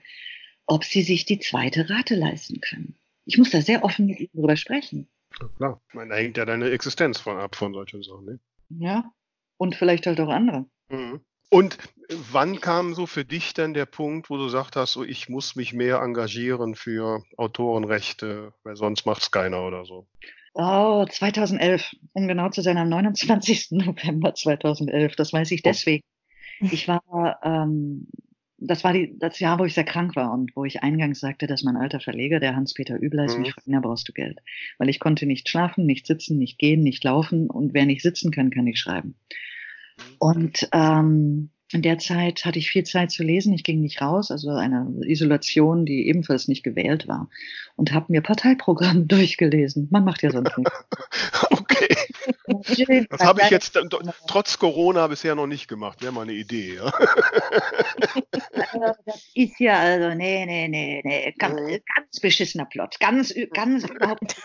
[0.65, 2.95] ob sie sich die zweite Rate leisten können.
[3.25, 5.07] Ich muss da sehr offen mit ihnen drüber sprechen.
[5.39, 8.25] Ja, klar, ich meine, da hängt ja deine Existenz von ab von solchen Sachen.
[8.25, 8.39] Ne?
[8.69, 9.11] Ja,
[9.57, 10.65] und vielleicht halt auch andere.
[10.89, 11.19] Mhm.
[11.49, 11.77] Und
[12.31, 15.55] wann kam so für dich dann der Punkt, wo du gesagt hast, so, ich muss
[15.55, 20.07] mich mehr engagieren für Autorenrechte, weil sonst macht es keiner oder so?
[20.53, 23.67] Oh, 2011, um genau zu sein, am 29.
[23.71, 25.15] November 2011.
[25.15, 25.69] Das weiß ich oh.
[25.69, 26.03] deswegen.
[26.59, 28.07] Ich war, ähm,
[28.57, 31.47] das war die, das Jahr, wo ich sehr krank war und wo ich eingangs sagte,
[31.47, 33.41] dass mein alter Verleger, der Hans-Peter Übleis, mhm.
[33.41, 34.39] mich fragte, brauchst du Geld.
[34.77, 38.31] Weil ich konnte nicht schlafen, nicht sitzen, nicht gehen, nicht laufen und wer nicht sitzen
[38.31, 39.15] kann, kann nicht schreiben.
[40.19, 43.53] Und ähm, in der Zeit hatte ich viel Zeit zu lesen.
[43.53, 47.29] Ich ging nicht raus, also eine Isolation, die ebenfalls nicht gewählt war.
[47.75, 49.87] Und habe mir Parteiprogramm durchgelesen.
[49.91, 50.73] Man macht ja sonst nichts.
[51.51, 51.95] okay.
[53.09, 53.77] Das habe ich jetzt
[54.27, 56.01] trotz Corona bisher noch nicht gemacht.
[56.01, 56.75] Wäre mal eine Idee.
[56.75, 56.91] Ja?
[59.05, 61.33] das ist ja also, nee, nee, nee, nee.
[61.37, 61.79] Ganz, mhm.
[61.95, 62.99] ganz beschissener Plot.
[62.99, 64.35] Ganz, ganz überhaupt.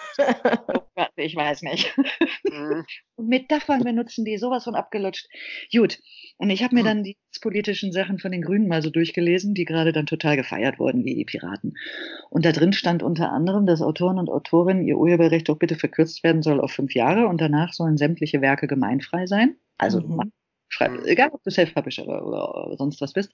[1.17, 1.95] ich weiß nicht.
[3.19, 5.29] Metaphern benutzen die sowas von abgelutscht.
[5.73, 5.99] Gut.
[6.39, 9.65] Und ich habe mir dann die politischen Sachen von den Grünen mal so durchgelesen, die
[9.65, 11.75] gerade dann total gefeiert wurden, wie die Piraten.
[12.29, 16.23] Und da drin stand unter anderem, dass Autoren und Autorinnen ihr Urheberrecht doch bitte verkürzt
[16.25, 19.57] werden soll auf fünf Jahre und danach sollen sämtliche Werke gemeinfrei sein.
[19.79, 20.33] Also mhm.
[20.69, 21.07] Schreib, mhm.
[21.07, 23.33] Egal, ob du Self-Publisher oder, oder sonst was bist.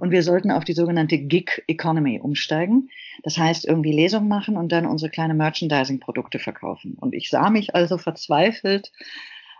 [0.00, 2.88] Und wir sollten auf die sogenannte Gig Economy umsteigen.
[3.22, 6.96] Das heißt, irgendwie Lesungen machen und dann unsere kleine Merchandising-Produkte verkaufen.
[6.98, 8.90] Und ich sah mich also verzweifelt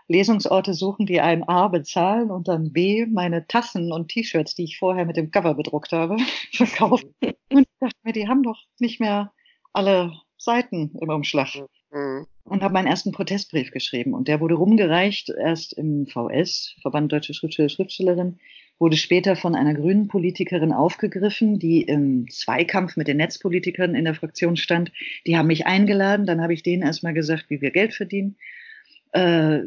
[0.07, 4.77] Lesungsorte suchen, die einen A bezahlen und dann B meine Tassen und T-Shirts, die ich
[4.77, 6.17] vorher mit dem Cover bedruckt habe,
[6.51, 7.15] verkaufen.
[7.21, 9.31] Und ich dachte mir, die haben doch nicht mehr
[9.71, 11.49] alle Seiten im Umschlag.
[11.91, 12.27] Mhm.
[12.45, 14.13] Und habe meinen ersten Protestbrief geschrieben.
[14.13, 18.39] Und der wurde rumgereicht, erst im VS, Verband Deutsche Schriftsteller, Schriftstellerin,
[18.79, 24.15] wurde später von einer grünen Politikerin aufgegriffen, die im Zweikampf mit den Netzpolitikern in der
[24.15, 24.91] Fraktion stand.
[25.25, 28.35] Die haben mich eingeladen, dann habe ich denen erstmal gesagt, wie wir Geld verdienen,
[29.13, 29.59] äh,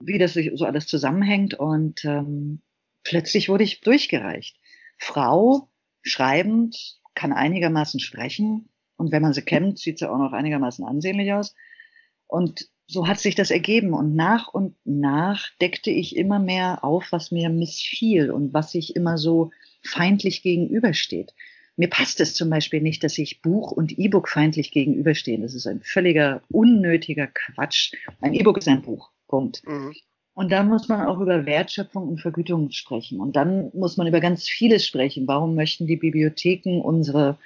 [0.00, 1.54] wie das so alles zusammenhängt.
[1.54, 2.60] Und ähm,
[3.04, 4.58] plötzlich wurde ich durchgereicht.
[4.98, 5.68] Frau,
[6.02, 11.32] schreibend, kann einigermaßen sprechen, und wenn man sie kennt, sieht sie auch noch einigermaßen ansehnlich
[11.32, 11.54] aus.
[12.26, 13.92] Und so hat sich das ergeben.
[13.92, 18.96] Und nach und nach deckte ich immer mehr auf, was mir missfiel und was sich
[18.96, 19.50] immer so
[19.82, 21.34] feindlich gegenübersteht.
[21.76, 25.42] Mir passt es zum Beispiel nicht, dass sich Buch und E-Book feindlich gegenüberstehen.
[25.42, 27.92] Das ist ein völliger unnötiger Quatsch.
[28.20, 29.10] Ein E-Book ist ein Buch.
[29.28, 29.62] Punkt.
[29.66, 29.94] Mhm.
[30.34, 33.20] Und dann muss man auch über Wertschöpfung und Vergütung sprechen.
[33.20, 35.26] Und dann muss man über ganz vieles sprechen.
[35.26, 37.38] Warum möchten die Bibliotheken unsere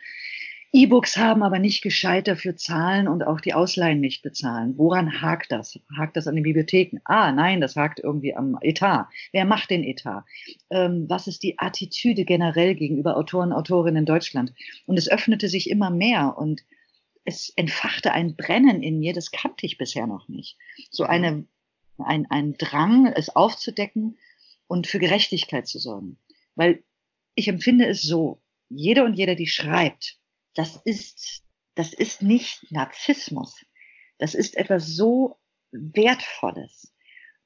[0.72, 4.78] E-Books haben aber nicht gescheit dafür zahlen und auch die Ausleihen nicht bezahlen.
[4.78, 5.80] Woran hakt das?
[5.96, 6.98] Hakt das an den Bibliotheken?
[7.04, 9.08] Ah, nein, das hakt irgendwie am Etat.
[9.32, 10.24] Wer macht den Etat?
[10.70, 14.54] Ähm, was ist die Attitüde generell gegenüber Autoren Autorinnen in Deutschland?
[14.86, 16.62] Und es öffnete sich immer mehr und
[17.24, 20.56] es entfachte ein Brennen in mir, das kannte ich bisher noch nicht.
[20.90, 21.46] So eine,
[21.98, 24.18] ein, ein Drang, es aufzudecken
[24.68, 26.16] und für Gerechtigkeit zu sorgen.
[26.54, 26.84] Weil
[27.34, 30.19] ich empfinde es so, jeder und jeder, die schreibt,
[30.54, 31.42] das ist,
[31.74, 33.64] das ist nicht Narzissmus.
[34.18, 35.36] Das ist etwas so
[35.72, 36.92] Wertvolles.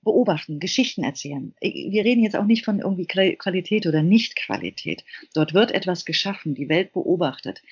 [0.04, 1.54] Beobachten, Geschichten erzählen.
[1.60, 5.02] Wir reden jetzt auch nicht von irgendwie Qualität oder Nicht-Qualität.
[5.32, 7.62] Dort wird etwas geschaffen, die Welt beobachtet.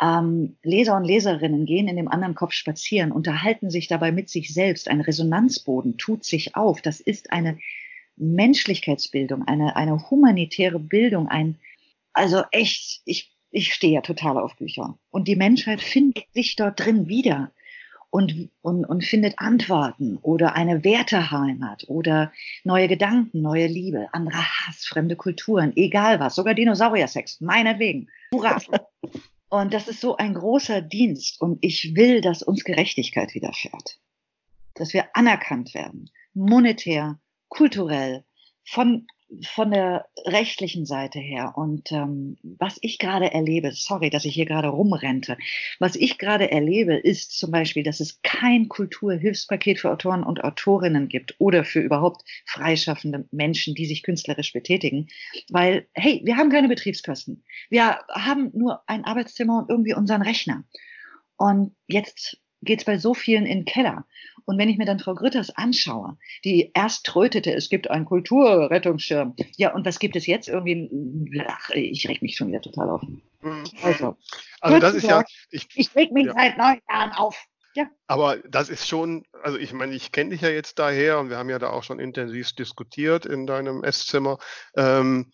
[0.00, 4.52] Ähm, Leser und Leserinnen gehen in dem anderen Kopf spazieren, unterhalten sich dabei mit sich
[4.52, 4.88] selbst.
[4.88, 6.80] Ein Resonanzboden tut sich auf.
[6.80, 7.58] Das ist eine
[8.16, 11.58] Menschlichkeitsbildung, eine, eine humanitäre Bildung, ein,
[12.12, 14.98] also echt, ich ich stehe ja total auf Bücher.
[15.10, 17.52] Und die Menschheit findet sich dort drin wieder
[18.10, 22.32] und, und, und findet Antworten oder eine Werteheimat oder
[22.64, 28.08] neue Gedanken, neue Liebe, anderer Hass, fremde Kulturen, egal was, sogar Dinosaurier-Sex, meinetwegen.
[28.32, 28.60] Hurra!
[29.48, 33.98] Und das ist so ein großer Dienst und ich will, dass uns Gerechtigkeit widerfährt.
[34.72, 38.24] Dass wir anerkannt werden, monetär, kulturell,
[38.64, 39.06] von
[39.40, 44.46] von der rechtlichen Seite her und ähm, was ich gerade erlebe, sorry, dass ich hier
[44.46, 45.36] gerade rumrente,
[45.78, 51.08] was ich gerade erlebe, ist zum Beispiel, dass es kein Kulturhilfspaket für Autoren und Autorinnen
[51.08, 55.08] gibt oder für überhaupt freischaffende Menschen, die sich künstlerisch betätigen,
[55.50, 57.44] weil, hey, wir haben keine Betriebskosten.
[57.70, 60.64] Wir haben nur ein Arbeitszimmer und irgendwie unseren Rechner.
[61.36, 64.06] Und jetzt geht es bei so vielen in den Keller.
[64.44, 69.34] Und wenn ich mir dann Frau Grütters anschaue, die erst trötete, es gibt einen Kulturrettungsschirm.
[69.56, 70.48] Ja, und was gibt es jetzt?
[70.48, 73.02] Irgendwie, ach, ich reg mich schon wieder total auf.
[73.02, 73.64] Mhm.
[73.82, 74.16] Also,
[74.60, 75.24] also das ist ja.
[75.50, 76.34] Ich, ich reg mich ja.
[76.34, 77.46] seit neun Jahren auf.
[77.74, 77.88] Ja.
[78.06, 81.38] Aber das ist schon, also ich meine, ich kenne dich ja jetzt daher und wir
[81.38, 84.38] haben ja da auch schon intensiv diskutiert in deinem Esszimmer,
[84.76, 85.32] ähm,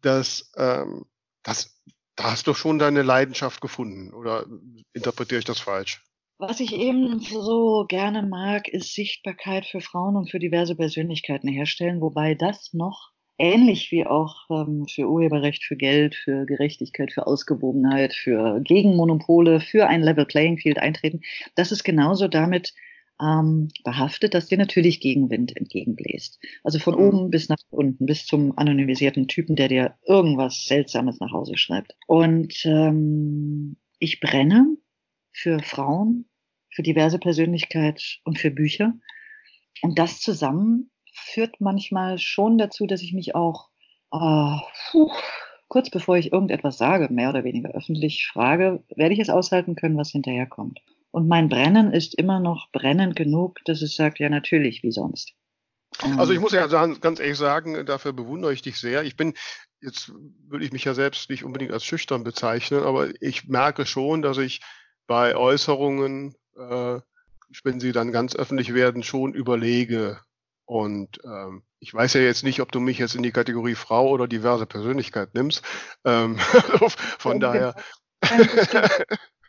[0.00, 1.04] dass, ähm,
[1.42, 1.80] das,
[2.14, 4.46] da hast du schon deine Leidenschaft gefunden oder
[4.92, 6.04] interpretiere ich das falsch?
[6.46, 12.02] Was ich eben so gerne mag, ist Sichtbarkeit für Frauen und für diverse Persönlichkeiten herstellen,
[12.02, 18.12] wobei das noch ähnlich wie auch ähm, für Urheberrecht, für Geld, für Gerechtigkeit, für Ausgewogenheit,
[18.12, 21.22] für Gegenmonopole, für ein Level Playing Field eintreten,
[21.54, 22.74] das ist genauso damit
[23.22, 26.38] ähm, behaftet, dass dir natürlich Gegenwind entgegenbläst.
[26.62, 27.00] Also von mhm.
[27.00, 31.96] oben bis nach unten, bis zum anonymisierten Typen, der dir irgendwas Seltsames nach Hause schreibt.
[32.06, 34.76] Und ähm, ich brenne
[35.32, 36.26] für Frauen,
[36.74, 38.94] für diverse Persönlichkeit und für Bücher.
[39.82, 43.68] Und das zusammen führt manchmal schon dazu, dass ich mich auch
[44.12, 44.56] äh,
[44.90, 45.10] puh,
[45.68, 49.96] kurz bevor ich irgendetwas sage, mehr oder weniger öffentlich frage, werde ich es aushalten können,
[49.96, 50.80] was hinterherkommt.
[51.10, 55.34] Und mein Brennen ist immer noch brennend genug, dass es sagt, ja natürlich, wie sonst.
[56.18, 59.04] Also ich muss ja ganz ehrlich sagen, dafür bewundere ich dich sehr.
[59.04, 59.34] Ich bin,
[59.80, 60.12] jetzt
[60.48, 64.38] würde ich mich ja selbst nicht unbedingt als schüchtern bezeichnen, aber ich merke schon, dass
[64.38, 64.60] ich
[65.06, 67.00] bei Äußerungen, äh,
[67.62, 70.20] wenn sie dann ganz öffentlich werden, schon überlege.
[70.66, 74.08] Und ähm, ich weiß ja jetzt nicht, ob du mich jetzt in die Kategorie Frau
[74.08, 75.62] oder diverse Persönlichkeit nimmst.
[76.04, 76.38] Ähm,
[77.18, 77.74] von daher.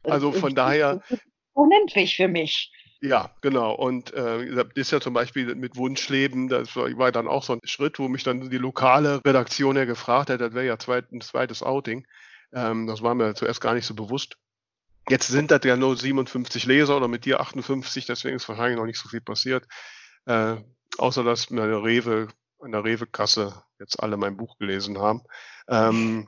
[0.03, 1.01] also von daher.
[1.53, 2.71] Unendlich für mich.
[3.01, 3.73] Ja, genau.
[3.73, 7.59] Und äh, das ist ja zum Beispiel mit Wunschleben, das war dann auch so ein
[7.63, 11.21] Schritt, wo mich dann die lokale Redaktion ja gefragt hat, das wäre ja zweit, ein
[11.21, 12.05] zweites Outing.
[12.53, 14.37] Ähm, das war mir zuerst gar nicht so bewusst.
[15.09, 18.85] Jetzt sind das ja nur 57 Leser oder mit dir 58, deswegen ist wahrscheinlich noch
[18.85, 19.67] nicht so viel passiert.
[20.25, 20.55] Äh,
[20.97, 22.27] außer dass meine Rewe,
[22.59, 25.21] an der Rewe-Kasse jetzt alle mein Buch gelesen haben.
[25.69, 26.27] Ähm,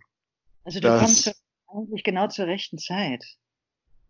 [0.63, 1.33] also du kommst
[1.67, 3.23] eigentlich genau zur rechten Zeit.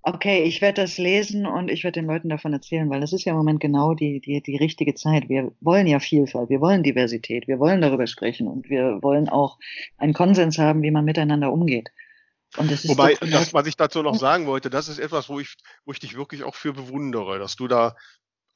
[0.01, 3.25] Okay, ich werde das lesen und ich werde den Leuten davon erzählen, weil das ist
[3.25, 5.27] ja im Moment genau die, die, die richtige Zeit.
[5.27, 9.57] Wir wollen ja Vielfalt, wir wollen Diversität, wir wollen darüber sprechen und wir wollen auch
[9.97, 11.89] einen Konsens haben, wie man miteinander umgeht.
[12.57, 15.55] Wobei, das, was ich dazu noch sagen wollte, das ist etwas, wo ich,
[15.85, 17.95] wo ich dich wirklich auch für bewundere, dass du da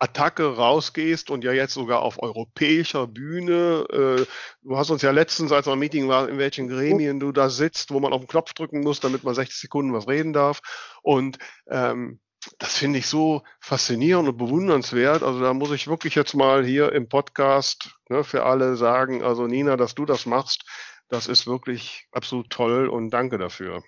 [0.02, 3.86] Attacke rausgehst und ja jetzt sogar auf europäischer Bühne.
[3.92, 4.26] Äh,
[4.64, 7.52] du hast uns ja letztens, als wir im Meeting war, in welchen Gremien du da
[7.52, 10.62] sitzt, wo man auf den Knopf drücken muss, damit man 60 Sekunden was reden darf.
[11.04, 11.38] Und
[11.70, 12.20] ähm,
[12.58, 15.22] das finde ich so faszinierend und bewundernswert.
[15.22, 19.46] Also da muss ich wirklich jetzt mal hier im Podcast ne, für alle sagen, also
[19.46, 20.64] Nina, dass du das machst,
[21.12, 23.84] das ist wirklich absolut toll und danke dafür.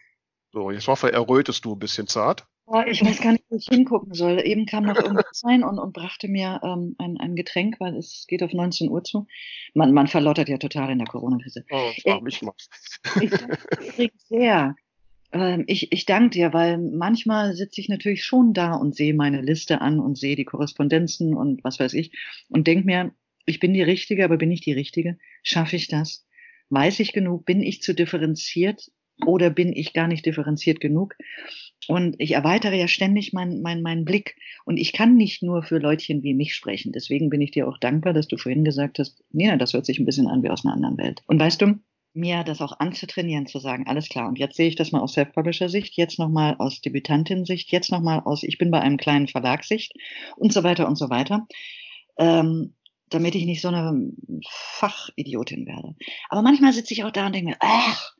[0.51, 2.45] So, ich hoffe, errötest du ein bisschen zart.
[2.65, 4.41] Oh, ich weiß gar nicht, wo ich hingucken soll.
[4.45, 8.25] Eben kam noch irgendwas rein und, und brachte mir ähm, ein, ein Getränk, weil es
[8.27, 9.27] geht auf 19 Uhr zu.
[9.73, 11.65] Man, man verlottert ja total in der Corona-Krise.
[11.71, 12.53] Oh, frag mich mal.
[13.21, 14.75] Ich danke sehr.
[15.31, 19.41] Ähm, ich, ich danke dir, weil manchmal sitze ich natürlich schon da und sehe meine
[19.41, 22.11] Liste an und sehe die Korrespondenzen und was weiß ich
[22.49, 23.11] und denke mir,
[23.45, 25.17] ich bin die Richtige, aber bin ich die Richtige?
[25.41, 26.25] Schaffe ich das?
[26.73, 27.45] Weiß ich genug?
[27.45, 28.91] Bin ich zu differenziert
[29.25, 31.15] oder bin ich gar nicht differenziert genug?
[31.87, 34.35] Und ich erweitere ja ständig meinen mein, mein Blick.
[34.65, 36.91] Und ich kann nicht nur für Leutchen wie mich sprechen.
[36.93, 39.99] Deswegen bin ich dir auch dankbar, dass du vorhin gesagt hast, Nina, das hört sich
[39.99, 41.21] ein bisschen an wie aus einer anderen Welt.
[41.27, 41.79] Und weißt du,
[42.13, 45.13] mir das auch anzutrainieren, zu sagen, alles klar, und jetzt sehe ich das mal aus
[45.13, 49.93] Self-Publisher-Sicht, jetzt nochmal aus Debütantin-Sicht, jetzt nochmal aus, ich bin bei einem kleinen Verlagssicht
[50.37, 51.47] und so weiter und so weiter.
[52.17, 52.75] Ähm,
[53.13, 54.11] damit ich nicht so eine
[54.49, 55.95] Fachidiotin werde.
[56.29, 58.13] Aber manchmal sitze ich auch da und denke mir, ach,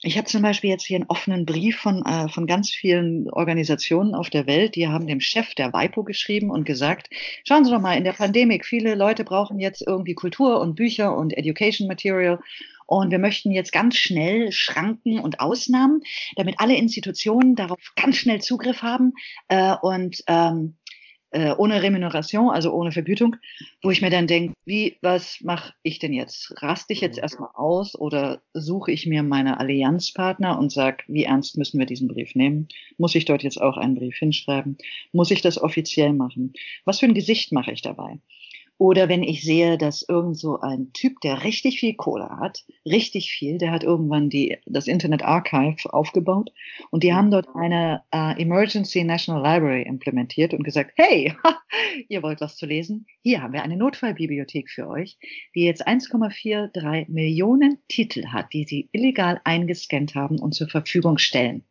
[0.00, 4.14] ich habe zum Beispiel jetzt hier einen offenen Brief von, äh, von ganz vielen Organisationen
[4.14, 7.10] auf der Welt, die haben dem Chef der WIPO geschrieben und gesagt,
[7.44, 11.16] schauen Sie doch mal, in der Pandemie, viele Leute brauchen jetzt irgendwie Kultur und Bücher
[11.16, 12.38] und Education Material
[12.86, 16.00] und wir möchten jetzt ganz schnell Schranken und Ausnahmen,
[16.36, 19.12] damit alle Institutionen darauf ganz schnell Zugriff haben
[19.48, 20.76] äh, und ähm,
[21.30, 23.36] äh, ohne Remuneration, also ohne Vergütung,
[23.82, 26.54] wo ich mir dann denke, wie, was mache ich denn jetzt?
[26.62, 27.22] Raste ich jetzt mhm.
[27.22, 32.08] erstmal aus oder suche ich mir meine Allianzpartner und sage, wie ernst müssen wir diesen
[32.08, 32.68] Brief nehmen?
[32.96, 34.78] Muss ich dort jetzt auch einen Brief hinschreiben?
[35.12, 36.52] Muss ich das offiziell machen?
[36.84, 38.18] Was für ein Gesicht mache ich dabei?
[38.78, 43.32] Oder wenn ich sehe, dass irgend so ein Typ, der richtig viel Kohle hat, richtig
[43.32, 46.52] viel, der hat irgendwann die, das Internet Archive aufgebaut
[46.90, 51.34] und die haben dort eine uh, Emergency National Library implementiert und gesagt, hey,
[52.08, 53.06] ihr wollt was zu lesen?
[53.22, 55.18] Hier haben wir eine Notfallbibliothek für euch,
[55.56, 61.64] die jetzt 1,43 Millionen Titel hat, die sie illegal eingescannt haben und zur Verfügung stellen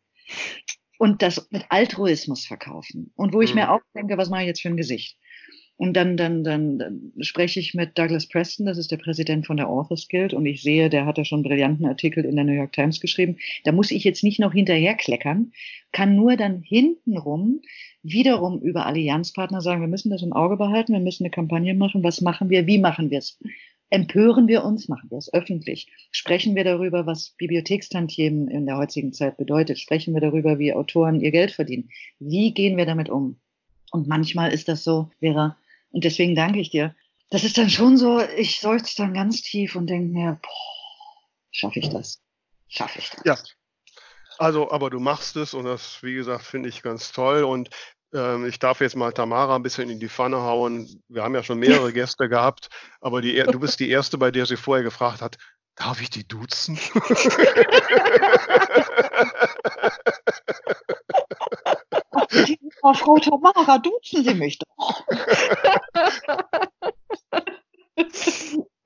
[0.98, 3.12] und das mit Altruismus verkaufen.
[3.14, 3.60] Und wo ich mhm.
[3.60, 5.16] mir auch denke, was mache ich jetzt für ein Gesicht?
[5.78, 9.56] Und dann, dann, dann, dann spreche ich mit Douglas Preston, das ist der Präsident von
[9.56, 12.52] der Authors Guild, und ich sehe, der hat ja schon brillanten Artikel in der New
[12.52, 13.36] York Times geschrieben.
[13.62, 15.52] Da muss ich jetzt nicht noch hinterherkleckern,
[15.92, 17.60] kann nur dann hintenrum
[18.02, 22.02] wiederum über Allianzpartner sagen, wir müssen das im Auge behalten, wir müssen eine Kampagne machen,
[22.02, 23.38] was machen wir, wie machen wir es?
[23.88, 25.86] Empören wir uns, machen wir es öffentlich?
[26.10, 29.78] Sprechen wir darüber, was Bibliothekstantiemen in der heutigen Zeit bedeutet?
[29.78, 31.88] Sprechen wir darüber, wie Autoren ihr Geld verdienen?
[32.18, 33.36] Wie gehen wir damit um?
[33.92, 35.56] Und manchmal ist das so, Vera,
[35.90, 36.94] und deswegen danke ich dir.
[37.30, 40.40] Das ist dann schon so, ich seufze dann ganz tief und denke mir,
[41.50, 42.20] schaffe ich das?
[42.68, 43.22] Schaffe ich das?
[43.24, 43.36] Ja.
[44.38, 47.42] Also, aber du machst es und das, wie gesagt, finde ich ganz toll.
[47.42, 47.70] Und
[48.14, 51.02] ähm, ich darf jetzt mal Tamara ein bisschen in die Pfanne hauen.
[51.08, 52.68] Wir haben ja schon mehrere Gäste gehabt,
[53.00, 55.36] aber die, du bist die erste, bei der sie vorher gefragt hat,
[55.74, 56.78] darf ich die duzen?
[62.80, 65.04] Frau Tamara, duzen Sie mich doch.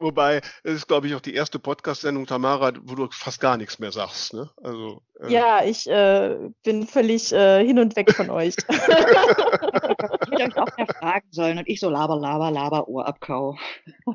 [0.02, 3.78] Wobei, es ist, glaube ich, auch die erste Podcast-Sendung, Tamara, wo du fast gar nichts
[3.78, 4.34] mehr sagst.
[4.34, 4.50] Ne?
[4.60, 8.56] Also, äh, ja, ich äh, bin völlig äh, hin und weg von euch.
[8.68, 8.78] ich
[10.32, 13.56] hätte euch auch mehr fragen sollen und ich so laber, laber, laber, Ohrabkau.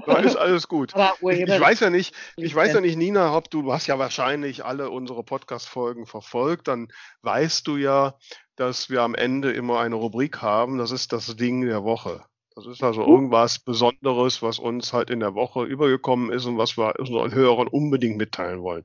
[0.06, 0.94] Nein, ist alles gut.
[1.22, 3.98] Ich, ich, weiß ja nicht, ich weiß ja nicht, Nina, ob du, du hast ja
[3.98, 6.90] wahrscheinlich alle unsere Podcast-Folgen verfolgt, dann
[7.22, 8.16] weißt du ja,
[8.58, 10.78] dass wir am Ende immer eine Rubrik haben.
[10.78, 12.26] Das ist das Ding der Woche.
[12.56, 16.76] Das ist also irgendwas Besonderes, was uns halt in der Woche übergekommen ist und was
[16.76, 18.84] wir unseren Hörern unbedingt mitteilen wollen.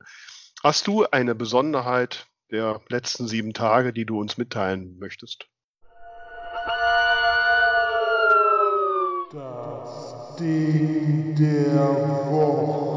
[0.63, 5.47] Hast du eine Besonderheit der letzten sieben Tage, die du uns mitteilen möchtest?
[9.31, 12.92] Das Ding der Woche.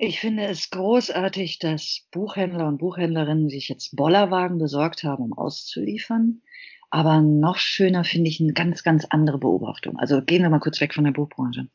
[0.00, 6.40] Ich finde es großartig, dass Buchhändler und Buchhändlerinnen sich jetzt Bollerwagen besorgt haben, um auszuliefern.
[6.88, 9.98] Aber noch schöner finde ich eine ganz, ganz andere Beobachtung.
[9.98, 11.66] Also gehen wir mal kurz weg von der Buchbranche.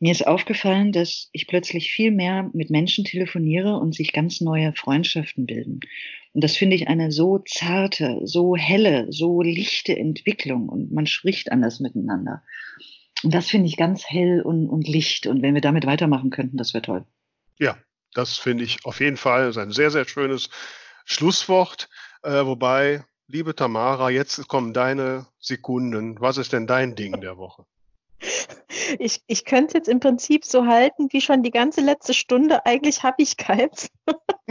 [0.00, 4.72] Mir ist aufgefallen, dass ich plötzlich viel mehr mit Menschen telefoniere und sich ganz neue
[4.72, 5.80] Freundschaften bilden.
[6.32, 11.52] Und das finde ich eine so zarte, so helle, so lichte Entwicklung und man spricht
[11.52, 12.42] anders miteinander.
[13.22, 15.26] Und das finde ich ganz hell und, und licht.
[15.26, 17.04] Und wenn wir damit weitermachen könnten, das wäre toll.
[17.58, 17.76] Ja,
[18.14, 20.50] das finde ich auf jeden Fall ein sehr, sehr schönes
[21.04, 21.88] Schlusswort.
[22.22, 26.20] Äh, wobei, liebe Tamara, jetzt kommen deine Sekunden.
[26.20, 27.66] Was ist denn dein Ding der Woche?
[28.98, 32.64] Ich, ich könnte jetzt im Prinzip so halten wie schon die ganze letzte Stunde.
[32.66, 33.88] Eigentlich habe ich keins.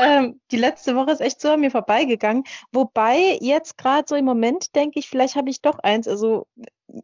[0.00, 2.44] ähm, die letzte Woche ist echt so an mir vorbeigegangen.
[2.72, 6.08] Wobei jetzt gerade so im Moment denke ich, vielleicht habe ich doch eins.
[6.08, 6.46] Also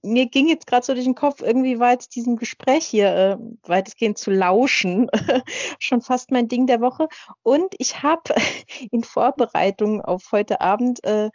[0.03, 3.37] mir ging jetzt gerade so durch den Kopf, irgendwie war jetzt diesem Gespräch hier äh,
[3.63, 5.11] weitestgehend zu lauschen,
[5.79, 7.09] schon fast mein Ding der Woche.
[7.43, 8.35] Und ich habe
[8.91, 11.31] in Vorbereitung auf heute Abend äh,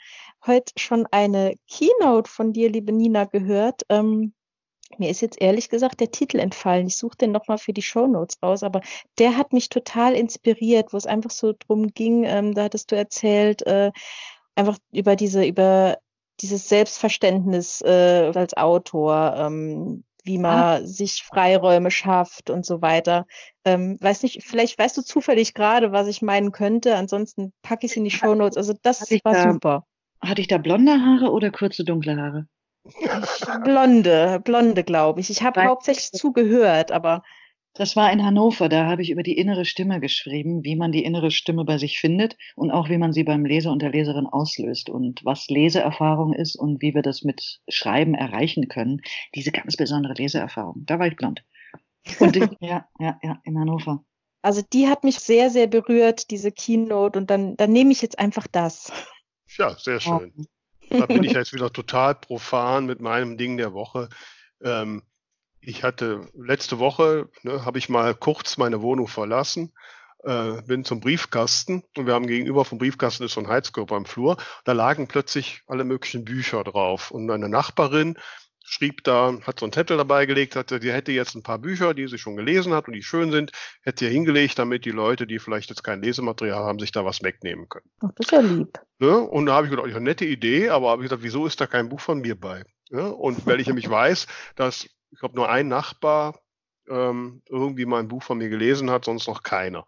[0.46, 3.82] heute schon eine Keynote von dir, liebe Nina, gehört.
[3.90, 4.34] Ähm,
[4.98, 6.88] mir ist jetzt ehrlich gesagt der Titel entfallen.
[6.88, 8.82] Ich suche den nochmal für die Show Notes raus, aber
[9.18, 12.96] der hat mich total inspiriert, wo es einfach so drum ging, ähm, da hattest du
[12.96, 13.92] erzählt, äh,
[14.56, 15.98] einfach über diese, über
[16.42, 20.82] dieses Selbstverständnis äh, als Autor, ähm, wie man ah.
[20.82, 23.26] sich Freiräume schafft und so weiter.
[23.64, 26.96] Ähm, weiß nicht, vielleicht weißt du zufällig gerade, was ich meinen könnte.
[26.96, 28.58] Ansonsten packe ich es in die Show Notes.
[28.58, 29.86] Also das war da, super.
[30.22, 32.48] Hatte ich da blonde Haare oder kurze dunkle Haare?
[33.64, 35.30] Blonde, blonde, glaube ich.
[35.30, 37.24] Ich habe hauptsächlich zugehört, aber
[37.74, 41.04] das war in Hannover, da habe ich über die innere Stimme geschrieben, wie man die
[41.04, 44.28] innere Stimme bei sich findet und auch wie man sie beim Leser und der Leserin
[44.28, 49.02] auslöst und was Leseerfahrung ist und wie wir das mit Schreiben erreichen können.
[49.36, 50.86] Diese ganz besondere Leseerfahrung.
[50.86, 51.44] Da war ich blond.
[52.20, 54.06] Und ich, ja, ja, ja, in Hannover.
[54.42, 58.20] Also die hat mich sehr, sehr berührt, diese Keynote, und dann, dann nehme ich jetzt
[58.20, 58.92] einfach das.
[59.58, 60.48] Ja, sehr schön.
[60.90, 64.10] Da bin ich jetzt wieder total profan mit meinem Ding der Woche.
[64.62, 65.04] Ähm,
[65.60, 69.74] ich hatte letzte Woche, ne, habe ich mal kurz meine Wohnung verlassen,
[70.24, 74.06] äh, bin zum Briefkasten und wir haben gegenüber vom Briefkasten ist so ein Heizkörper im
[74.06, 74.38] Flur.
[74.64, 78.18] Da lagen plötzlich alle möglichen Bücher drauf und eine Nachbarin
[78.66, 81.94] schrieb da, hat so einen Zettel dabei gelegt, hatte, die hätte jetzt ein paar Bücher,
[81.94, 83.52] die sie schon gelesen hat und die schön sind,
[83.82, 87.22] hätte ihr hingelegt, damit die Leute, die vielleicht jetzt kein Lesematerial haben, sich da was
[87.22, 87.90] wegnehmen können.
[88.02, 88.80] Ach, das ist ja lieb.
[89.00, 89.18] Ne?
[89.18, 91.68] Und da habe ich gedacht, ja, nette Idee, aber habe ich gesagt, wieso ist da
[91.68, 92.64] kein Buch von mir bei?
[92.90, 93.14] Ne?
[93.14, 96.40] Und weil ich nämlich weiß, dass ich glaube, nur ein Nachbar
[96.90, 99.88] ähm, irgendwie mal ein Buch von mir gelesen hat, sonst noch keiner.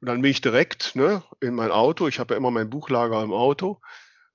[0.00, 3.22] Und dann bin ich direkt ne, in mein Auto, ich habe ja immer mein Buchlager
[3.22, 3.80] im Auto,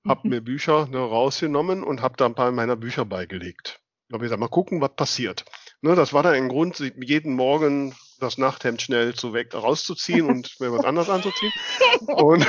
[0.06, 0.30] habe mhm.
[0.30, 3.80] mir Bücher ne, rausgenommen und habe da ein paar meiner Bücher beigelegt.
[4.08, 5.44] Da habe ich gesagt, mal gucken, was passiert.
[5.82, 10.58] Ne, das war dann ein Grund, jeden Morgen das Nachthemd schnell zu weg rauszuziehen und
[10.60, 11.52] mir was anderes anzuziehen.
[12.06, 12.46] Und,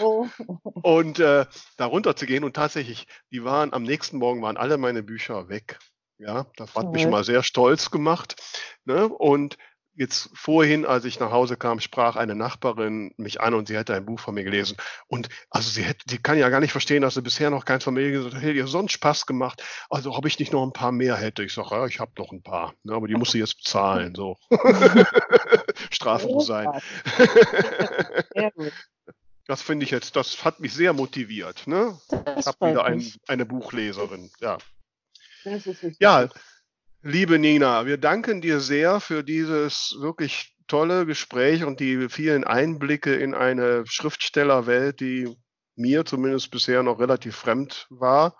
[0.82, 1.46] und äh,
[1.76, 5.48] da runter zu gehen und tatsächlich, die waren am nächsten Morgen waren alle meine Bücher
[5.48, 5.78] weg.
[6.18, 8.36] Ja, das hat mich mal sehr stolz gemacht.
[8.84, 9.08] Ne?
[9.08, 9.56] Und
[9.94, 13.94] jetzt vorhin, als ich nach Hause kam, sprach eine Nachbarin mich an und sie hätte
[13.94, 14.76] ein Buch von mir gelesen.
[15.08, 17.84] Und also sie hätte, die kann ja gar nicht verstehen, dass sie bisher noch keins
[17.84, 18.42] von mir gelesen hat.
[18.42, 19.62] Hätte ihr sonst Spaß gemacht.
[19.90, 21.42] Also ob ich nicht noch ein paar mehr hätte.
[21.42, 22.74] Ich sage, ja, ich habe noch ein paar.
[22.82, 24.14] Ne, aber die musst du jetzt bezahlen.
[24.14, 24.36] So.
[25.90, 26.68] Strafen muss sein.
[29.46, 31.66] Das finde ich jetzt, das hat mich sehr motiviert.
[31.66, 31.98] Ne?
[32.38, 34.30] Ich habe wieder ein, eine Buchleserin.
[34.40, 34.58] Ja.
[35.98, 36.28] ja,
[37.02, 43.14] Liebe Nina, wir danken dir sehr für dieses wirklich tolle Gespräch und die vielen Einblicke
[43.14, 45.34] in eine Schriftstellerwelt, die
[45.76, 48.36] mir zumindest bisher noch relativ fremd war.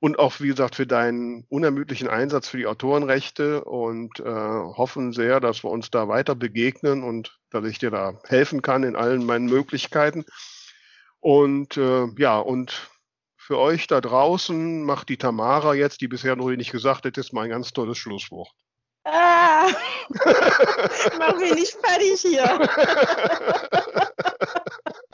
[0.00, 5.38] Und auch, wie gesagt, für deinen unermüdlichen Einsatz für die Autorenrechte und äh, hoffen sehr,
[5.38, 9.24] dass wir uns da weiter begegnen und dass ich dir da helfen kann in allen
[9.24, 10.24] meinen Möglichkeiten.
[11.20, 12.90] Und äh, ja, und
[13.42, 17.32] für euch da draußen macht die Tamara jetzt, die bisher noch nicht gesagt hat, ist
[17.32, 18.52] mal ein ganz tolles Schlusswort.
[19.04, 19.66] Ah,
[21.18, 22.44] mach mich nicht fertig hier.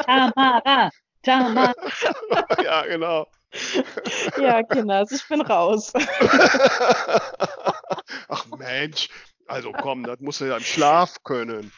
[0.05, 0.91] Tamara,
[1.23, 1.73] Tamara.
[2.63, 3.27] Ja, genau.
[4.37, 5.95] Ja, Kinder, also ich bin raus.
[8.29, 9.09] Ach Mensch,
[9.47, 11.73] also komm, das muss ja im Schlaf können.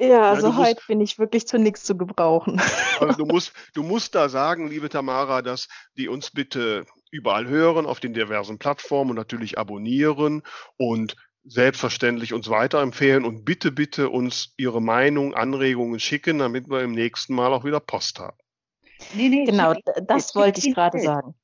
[0.00, 2.60] Ja, also heute musst, bin ich wirklich zu nichts zu gebrauchen.
[3.00, 7.86] Also du musst, du musst da sagen, liebe Tamara, dass die uns bitte überall hören,
[7.86, 10.42] auf den diversen Plattformen und natürlich abonnieren
[10.76, 16.90] und selbstverständlich uns weiterempfehlen und bitte, bitte uns ihre Meinung, Anregungen schicken, damit wir im
[16.90, 18.36] nächsten Mal auch wieder Post haben.
[19.14, 19.74] Nee, nee, genau,
[20.06, 21.34] das wollte ich gerade sagen.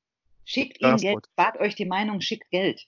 [0.43, 2.85] Schickt ihm Geld, spart euch die Meinung, schickt Geld.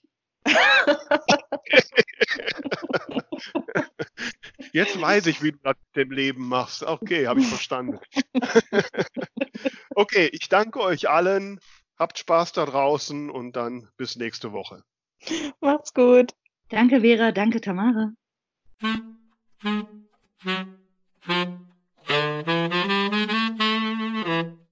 [4.72, 6.82] Jetzt weiß ich, wie du das mit dem Leben machst.
[6.82, 8.00] Okay, habe ich verstanden.
[9.94, 11.60] okay, ich danke euch allen.
[11.98, 14.82] Habt Spaß da draußen und dann bis nächste Woche.
[15.60, 16.32] Macht's gut.
[16.68, 17.32] Danke, Vera.
[17.32, 18.12] Danke, Tamara.